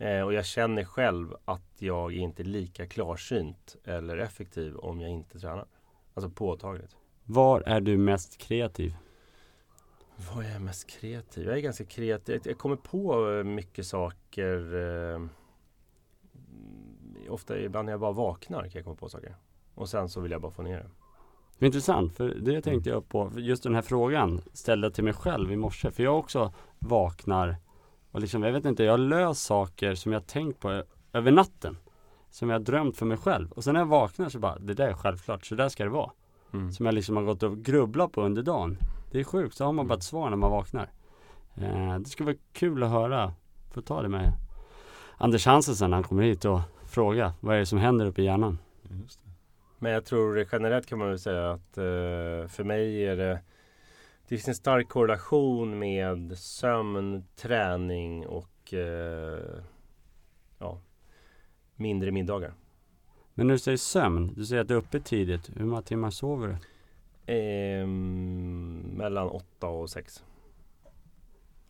[0.01, 5.11] Eh, och jag känner själv att jag är inte lika klarsynt eller effektiv om jag
[5.11, 5.67] inte tränar.
[6.15, 6.97] Alltså påtagligt.
[7.25, 8.95] Var är du mest kreativ?
[10.35, 11.47] Var är jag mest kreativ?
[11.47, 12.41] Jag är ganska kreativ.
[12.45, 14.75] Jag kommer på mycket saker.
[14.75, 15.27] Eh,
[17.29, 19.37] ofta ibland när jag bara vaknar kan jag komma på saker.
[19.75, 20.79] Och sen så vill jag bara få ner
[21.59, 21.67] det.
[21.67, 23.33] Intressant, för det tänkte jag på.
[23.37, 25.91] Just den här frågan ställde till mig själv i morse.
[25.91, 27.57] För jag också vaknar
[28.11, 30.83] och liksom, jag vet inte, jag löst saker som jag tänkt på
[31.13, 31.77] över natten.
[32.31, 33.53] Som jag drömt för mig själv.
[33.53, 35.91] Och sen när jag vaknar så bara, det där är självklart, så där ska det
[35.91, 36.11] vara.
[36.53, 36.73] Mm.
[36.73, 38.79] Som jag liksom har gått och grubblat på under dagen.
[39.11, 40.91] Det är sjukt, så har man bara ett svar när man vaknar.
[41.55, 43.33] Eh, det skulle vara kul att höra,
[43.71, 44.33] få ta det med
[45.17, 48.23] Anders Hansen sen när han kommer hit och fråga vad är det som händer uppe
[48.23, 48.59] i hjärnan.
[49.79, 53.41] Men jag tror generellt kan man väl säga att eh, för mig är det
[54.31, 59.63] Det finns en stark korrelation med sömn, träning och eh,
[60.59, 60.81] ja,
[61.77, 62.55] mindre middagar.
[63.35, 65.51] Men när du säger sömn, du säger att du är uppe tidigt.
[65.57, 67.33] Hur många timmar sover du?
[67.33, 67.87] Eh,
[68.97, 70.25] mellan åtta och sex.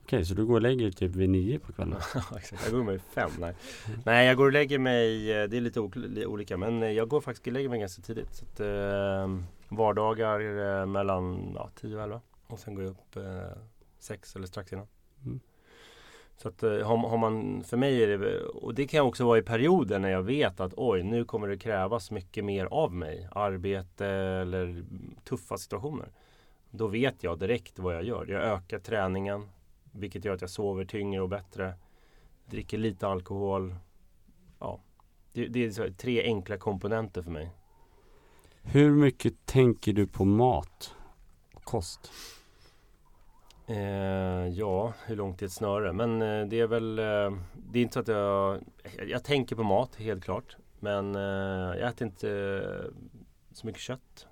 [0.03, 1.99] Okej, så du går och lägger dig typ vid nio på kvällen?
[2.65, 3.31] Jag går mig fem.
[3.39, 3.55] Nej.
[4.05, 5.81] nej, jag går och lägger mig, eh, det är lite
[6.27, 8.35] olika, men eh, jag går faktiskt och lägger mig ganska tidigt.
[8.35, 9.39] Så att, eh,
[9.69, 10.41] vardagar
[10.81, 12.21] eh, mellan ja, 10 och 11.
[12.51, 13.59] Och sen går jag upp eh,
[13.99, 14.87] sex eller strax innan.
[15.25, 15.41] Mm.
[16.37, 19.39] Så att eh, har, har, man, för mig är det, och det kan också vara
[19.39, 23.29] i perioder när jag vet att oj, nu kommer det krävas mycket mer av mig.
[23.33, 24.85] Arbete eller
[25.25, 26.09] tuffa situationer.
[26.71, 28.27] Då vet jag direkt vad jag gör.
[28.27, 29.49] Jag ökar träningen,
[29.93, 31.75] vilket gör att jag sover tyngre och bättre.
[32.47, 33.75] Dricker lite alkohol.
[34.59, 34.81] Ja,
[35.33, 37.51] det, det är tre enkla komponenter för mig.
[38.63, 40.95] Hur mycket tänker du på mat
[41.55, 42.13] och kost?
[43.71, 45.93] Eh, ja, hur långt är ett snöre?
[45.93, 47.39] Men eh, det är väl eh,
[47.71, 48.61] Det är inte så att jag
[49.09, 50.57] Jag tänker på mat, helt klart.
[50.81, 52.93] Men eh, jag äter inte eh,
[53.53, 54.27] så mycket kött.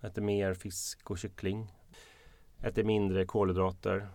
[0.00, 1.72] Jag äter mer fisk och kyckling.
[2.58, 4.08] Jag äter mindre kolhydrater.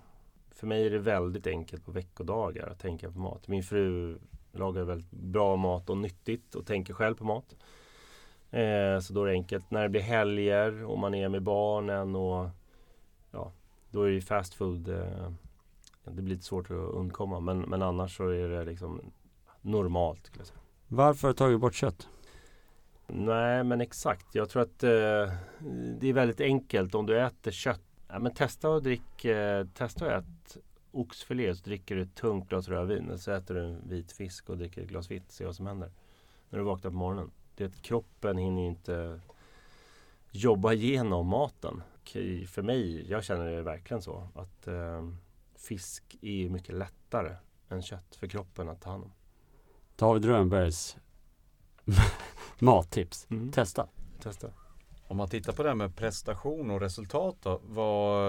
[0.52, 3.48] För mig är det väldigt enkelt på veckodagar att tänka på mat.
[3.48, 4.18] Min fru
[4.52, 7.56] lagar väldigt bra mat och nyttigt och tänker själv på mat.
[8.52, 9.72] Eh, så då är det enkelt.
[9.72, 12.50] När det blir helger och man är med barnen och
[13.96, 14.88] då är det fast food.
[14.88, 15.32] Eh,
[16.04, 19.02] det blir lite svårt att undkomma men, men annars så är det liksom
[19.62, 20.26] normalt.
[20.26, 20.60] Skulle jag säga.
[20.88, 22.08] Varför har du tagit bort kött?
[23.08, 24.36] Nej men exakt.
[24.36, 24.90] Jag tror att eh,
[26.00, 30.06] det är väldigt enkelt om du äter kött Ja, men testa att drick, eh, testa
[30.06, 30.60] att äta
[30.92, 33.10] oxfilé så dricker du ett tungt glas rödvin.
[33.10, 35.32] Och så äter du en vit fisk och dricker ett glas vitt.
[35.32, 35.92] Se vad som händer.
[36.50, 37.32] När du vaknar på morgonen.
[37.56, 39.20] Det är att kroppen hinner inte
[40.32, 41.82] jobba igenom maten.
[42.48, 44.28] För mig, jag känner det verkligen så.
[44.36, 45.10] Att eh,
[45.56, 47.36] fisk är mycket lättare
[47.70, 49.12] än kött för kroppen att ta hand om.
[49.96, 50.98] David Rönnbergs
[52.60, 53.28] mattips.
[53.30, 53.52] Mm.
[53.52, 53.88] Testa.
[54.20, 54.52] Testa.
[55.08, 58.24] Om man tittar på det här med prestation och resultat då, vad,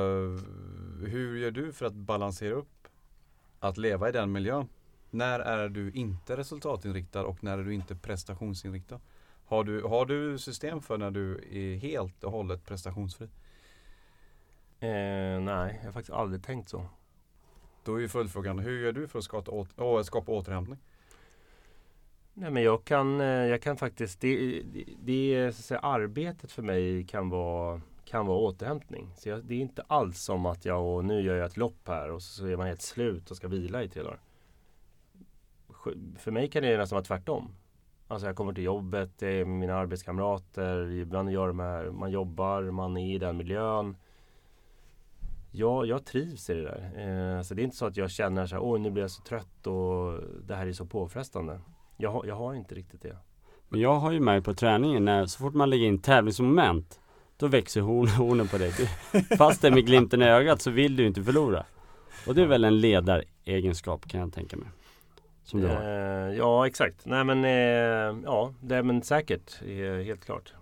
[1.07, 2.89] hur gör du för att balansera upp
[3.61, 4.69] att leva i den miljön?
[5.11, 9.01] När är du inte resultatinriktad och när är du inte prestationsinriktad?
[9.45, 13.29] Har du, har du system för när du är helt och hållet prestationsfri?
[14.81, 16.87] Eh, nej, jag har faktiskt aldrig tänkt så.
[17.85, 20.79] Då är ju följdfrågan, hur gör du för att skapa, å, skapa återhämtning?
[22.35, 26.63] Nej men jag kan, eh, jag kan faktiskt, det, det, det så säga, arbetet för
[26.63, 29.13] mig kan vara kan vara återhämtning.
[29.17, 31.89] Så jag, det är inte alls som att jag och nu gör jag ett lopp
[31.89, 34.21] här och så är man helt slut och ska vila i tre dagar.
[36.19, 37.55] För mig kan det nästan vara tvärtom.
[38.09, 42.97] Alltså jag kommer till jobbet, det är mina arbetskamrater, ibland gör med, man jobbar, man
[42.97, 43.97] är i den miljön.
[45.59, 47.37] Ja, jag trivs i det där.
[47.37, 49.11] Eh, så det är inte så att jag känner så här, oj nu blir jag
[49.11, 51.61] så trött och det här är så påfrestande.
[51.97, 53.17] Jag, jag har inte riktigt det.
[53.69, 57.01] Men jag har ju märkt på träningen när så fort man lägger in tävlingsmoment
[57.37, 58.73] då växer horn, hornen på dig.
[59.39, 61.65] Fast det är med glimten i ögat så vill du inte förlora.
[62.27, 64.69] Och det är väl en ledaregenskap kan jag tänka mig.
[65.45, 65.83] Som du har.
[65.83, 67.07] Eh, ja exakt.
[67.07, 69.63] Nej men eh, ja, det är men säkert.
[69.63, 70.55] Eh, helt klart.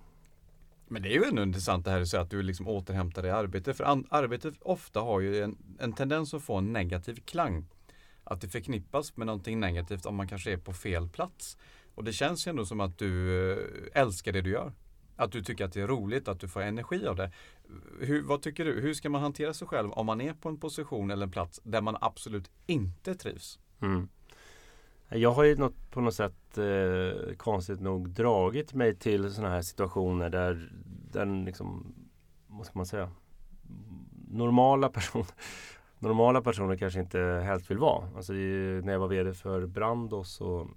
[0.89, 3.31] Men det är ju ändå intressant det här du säger att du liksom återhämtar dig
[3.31, 3.75] i arbete.
[3.75, 7.67] För arbetet ofta har ju en, en tendens att få en negativ klang.
[8.25, 11.59] Att det förknippas med någonting negativt om man kanske är på fel plats.
[11.95, 14.73] Och det känns ju ändå som att du eh, älskar det du gör.
[15.17, 17.33] Att du tycker att det är roligt, att du får energi av det.
[18.01, 18.81] Hur, vad tycker du?
[18.81, 21.61] Hur ska man hantera sig själv om man är på en position eller en plats
[21.65, 23.59] där man absolut inte trivs?
[23.81, 24.09] Mm.
[25.09, 29.63] Jag har ju något, på något sätt eh, konstigt nog dragit mig till sådana här
[29.63, 30.71] situationer där
[31.13, 31.95] den liksom,
[32.47, 33.11] vad ska man säga,
[34.31, 35.27] normala personer
[35.99, 38.09] normala personer kanske inte helst vill vara.
[38.17, 40.69] Alltså när jag var VD för Brandos så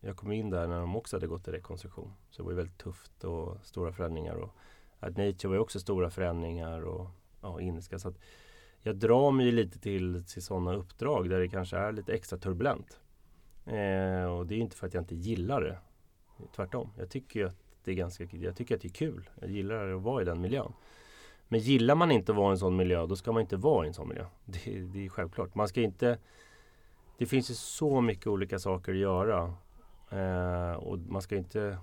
[0.00, 2.12] jag kom in där när de också hade gått i rekonstruktion.
[2.30, 4.34] Så det var ju väldigt tufft och stora förändringar.
[4.34, 4.56] Och
[5.00, 7.10] Ad Nature var ju också stora förändringar och
[7.40, 7.98] ja, indiska.
[7.98, 8.18] Så att
[8.82, 12.99] jag drar mig lite till, till sådana uppdrag där det kanske är lite extra turbulent.
[13.70, 15.78] Eh, och det är inte för att jag inte gillar det.
[16.56, 16.90] Tvärtom.
[16.98, 19.30] Jag tycker att det är ganska jag tycker att det är kul.
[19.40, 20.72] Jag gillar att vara i den miljön.
[21.48, 23.84] Men gillar man inte att vara i en sån miljö, då ska man inte vara
[23.84, 24.26] i en sån miljö.
[24.44, 25.54] Det, det är självklart.
[25.54, 26.18] Man ska inte
[27.18, 29.54] Det finns ju så mycket olika saker att göra.
[30.10, 31.78] Eh, och man ska, inte,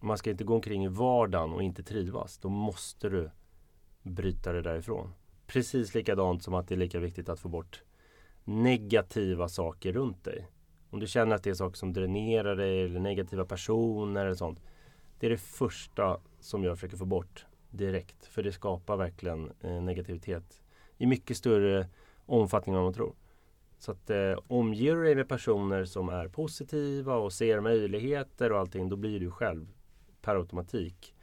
[0.00, 2.38] man ska inte gå omkring i vardagen och inte trivas.
[2.38, 3.30] Då måste du
[4.02, 5.12] bryta det därifrån.
[5.46, 7.82] Precis likadant som att det är lika viktigt att få bort
[8.44, 10.48] negativa saker runt dig.
[10.92, 14.60] Om du känner att det är saker som dränerar dig eller negativa personer eller sånt.
[15.18, 18.26] Det är det första som jag försöker få bort direkt.
[18.26, 20.62] För det skapar verkligen eh, negativitet
[20.98, 21.86] i mycket större
[22.26, 23.14] omfattning än vad man tror.
[23.78, 28.58] Så att eh, omger du dig med personer som är positiva och ser möjligheter och
[28.58, 29.66] allting, då blir du själv
[30.20, 31.14] per automatik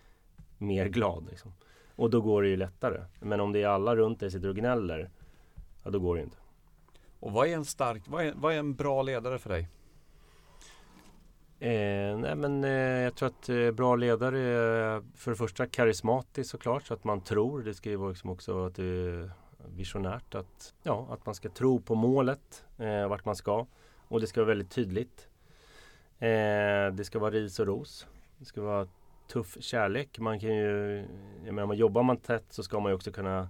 [0.58, 1.28] mer glad.
[1.30, 1.54] Liksom.
[1.96, 3.06] Och då går det ju lättare.
[3.20, 5.10] Men om det är alla runt dig sitter och gnäller,
[5.84, 6.38] ja då går det inte.
[7.20, 9.70] Och vad är en stark, vad är, vad är en bra ledare för dig?
[11.60, 16.50] Eh, nej men eh, jag tror att eh, bra ledare är för det första karismatisk
[16.50, 17.64] såklart så att man tror.
[17.64, 19.32] Det ska ju vara liksom också att det är
[19.76, 23.66] visionärt att, ja, att man ska tro på målet eh, vart man ska.
[24.08, 25.28] Och det ska vara väldigt tydligt.
[26.20, 28.08] Eh, det ska vara ris och ros.
[28.38, 28.88] Det ska vara
[29.28, 30.20] tuff kärlek.
[30.20, 31.06] Man kan ju,
[31.46, 33.50] jag menar, jobbar man tätt så ska man ju också kunna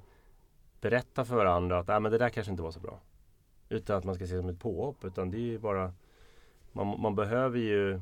[0.81, 2.99] berätta för varandra att äh, men det där kanske inte var så bra.
[3.69, 5.05] Utan att man ska se det som ett påhopp.
[5.05, 5.93] Utan det är ju bara
[6.71, 8.01] man, man behöver ju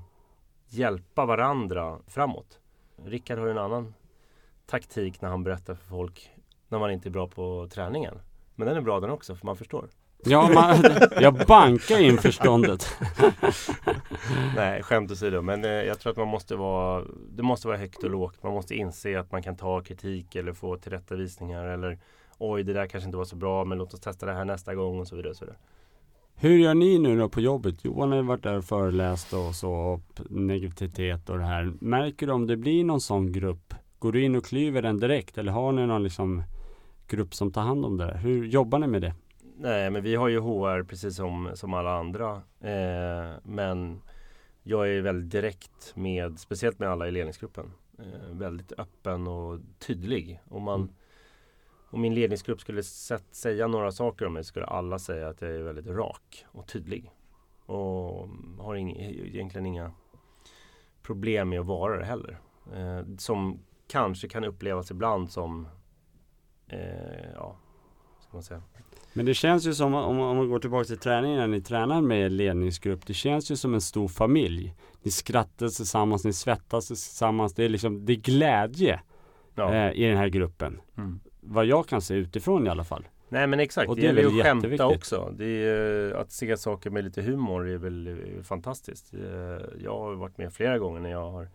[0.67, 2.59] hjälpa varandra framåt.
[3.05, 3.93] Rickard har ju en annan
[4.65, 6.31] taktik när han berättar för folk
[6.67, 8.19] när man inte är bra på träningen.
[8.55, 9.89] Men den är bra den också, för man förstår.
[10.23, 10.83] Ja, man,
[11.21, 12.97] jag bankar in förståndet.
[14.55, 15.41] Nej, skämt åsido.
[15.41, 18.43] Men eh, jag tror att man måste vara Det måste vara högt och lågt.
[18.43, 21.99] Man måste inse att man kan ta kritik eller få tillrättavisningar eller
[22.37, 24.75] Oj, det där kanske inte var så bra, men låt oss testa det här nästa
[24.75, 25.29] gång och så vidare.
[25.29, 25.59] Och så vidare.
[26.35, 27.85] Hur gör ni nu då på jobbet?
[27.85, 31.73] Johan har ju varit där och föreläst och så, upp negativitet och det här.
[31.79, 33.73] Märker du om det blir någon sån grupp?
[33.99, 36.43] Går du in och klyver den direkt eller har ni någon liksom
[37.07, 38.17] grupp som tar hand om det?
[38.17, 39.13] Hur jobbar ni med det?
[39.57, 42.31] Nej, men vi har ju HR precis som, som alla andra.
[42.59, 44.01] Eh, men
[44.63, 47.71] jag är väldigt direkt med, speciellt med alla i ledningsgruppen.
[47.99, 50.39] Eh, väldigt öppen och tydlig.
[50.49, 50.93] Om man mm
[51.89, 55.61] om min ledningsgrupp skulle säga några saker om mig skulle alla säga att jag är
[55.61, 57.11] väldigt rak och tydlig.
[57.65, 58.29] Och
[58.59, 59.91] har ing, egentligen inga
[61.01, 62.39] problem med att vara det heller.
[62.75, 65.67] Eh, som kanske kan upplevas ibland som
[66.67, 67.57] eh, ja,
[68.19, 68.61] ska man säga.
[69.13, 72.01] Men det känns ju som, om, om man går tillbaka till träningen när ni tränar
[72.01, 74.75] med ledningsgrupp, det känns ju som en stor familj.
[75.01, 78.99] Ni skrattar tillsammans, ni svettas tillsammans, det är liksom, det är glädje
[79.55, 79.73] ja.
[79.73, 80.81] eh, i den här gruppen.
[80.97, 83.07] Mm vad jag kan se utifrån i alla fall.
[83.29, 85.33] Nej men exakt, och det, det gäller ju att skämta också.
[85.37, 89.13] Det är, att se saker med lite humor är väl fantastiskt.
[89.79, 91.47] Jag har varit med flera gånger när jag har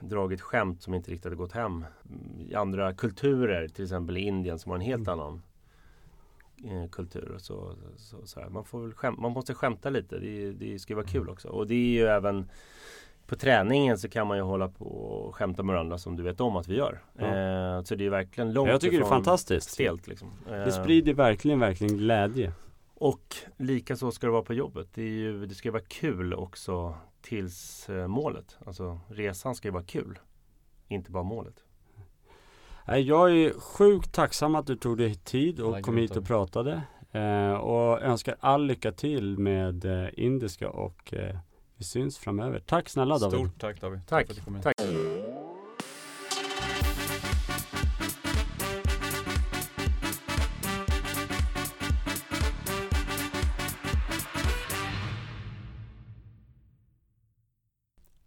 [0.00, 1.84] dragit skämt som inte riktigt hade gått hem.
[2.48, 5.20] I andra kulturer, till exempel i Indien som har en helt mm.
[5.20, 5.42] annan
[6.64, 7.34] eh, kultur.
[7.38, 10.18] Så, så, så man, får skäm, man måste skämta lite.
[10.18, 11.48] Det, det ska vara kul också.
[11.48, 12.50] Och det är ju även
[13.26, 16.40] på träningen så kan man ju hålla på och skämta med varandra som du vet
[16.40, 17.02] om att vi gör.
[17.18, 17.24] Ja.
[17.24, 19.70] Eh, så det är verkligen långt Jag tycker det är fantastiskt.
[19.70, 20.06] stelt.
[20.06, 20.30] Liksom.
[20.48, 22.52] Det Eh, sprider verkligen, verkligen glädje.
[22.94, 24.88] och lika så ska det vara på jobbet.
[24.94, 28.56] Det, är ju, det ska ju vara kul också tills eh, målet.
[28.66, 30.18] Alltså resan ska ju vara kul.
[30.88, 31.64] Inte bara målet.
[32.86, 36.82] Jag är sjukt tacksam att du tog dig tid och kom hit och pratade.
[37.12, 41.36] Eh, och önskar all lycka till med eh, Indiska och eh,
[41.78, 42.60] vi syns framöver.
[42.66, 43.40] Tack snälla David.
[43.40, 44.00] Stort tack David.
[44.06, 44.26] Tack.
[44.26, 44.64] för att du kom hit.
[44.64, 44.76] Tack.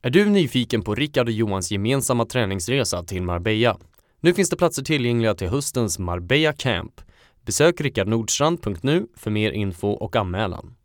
[0.02, 3.78] Är du nyfiken på Rickard och Johans gemensamma träningsresa till Marbella?
[4.20, 7.02] Nu finns det platser tillgängliga till höstens Marbella Camp.
[7.45, 10.76] Besök rickardnordstrand.nu för mer info och anmälan.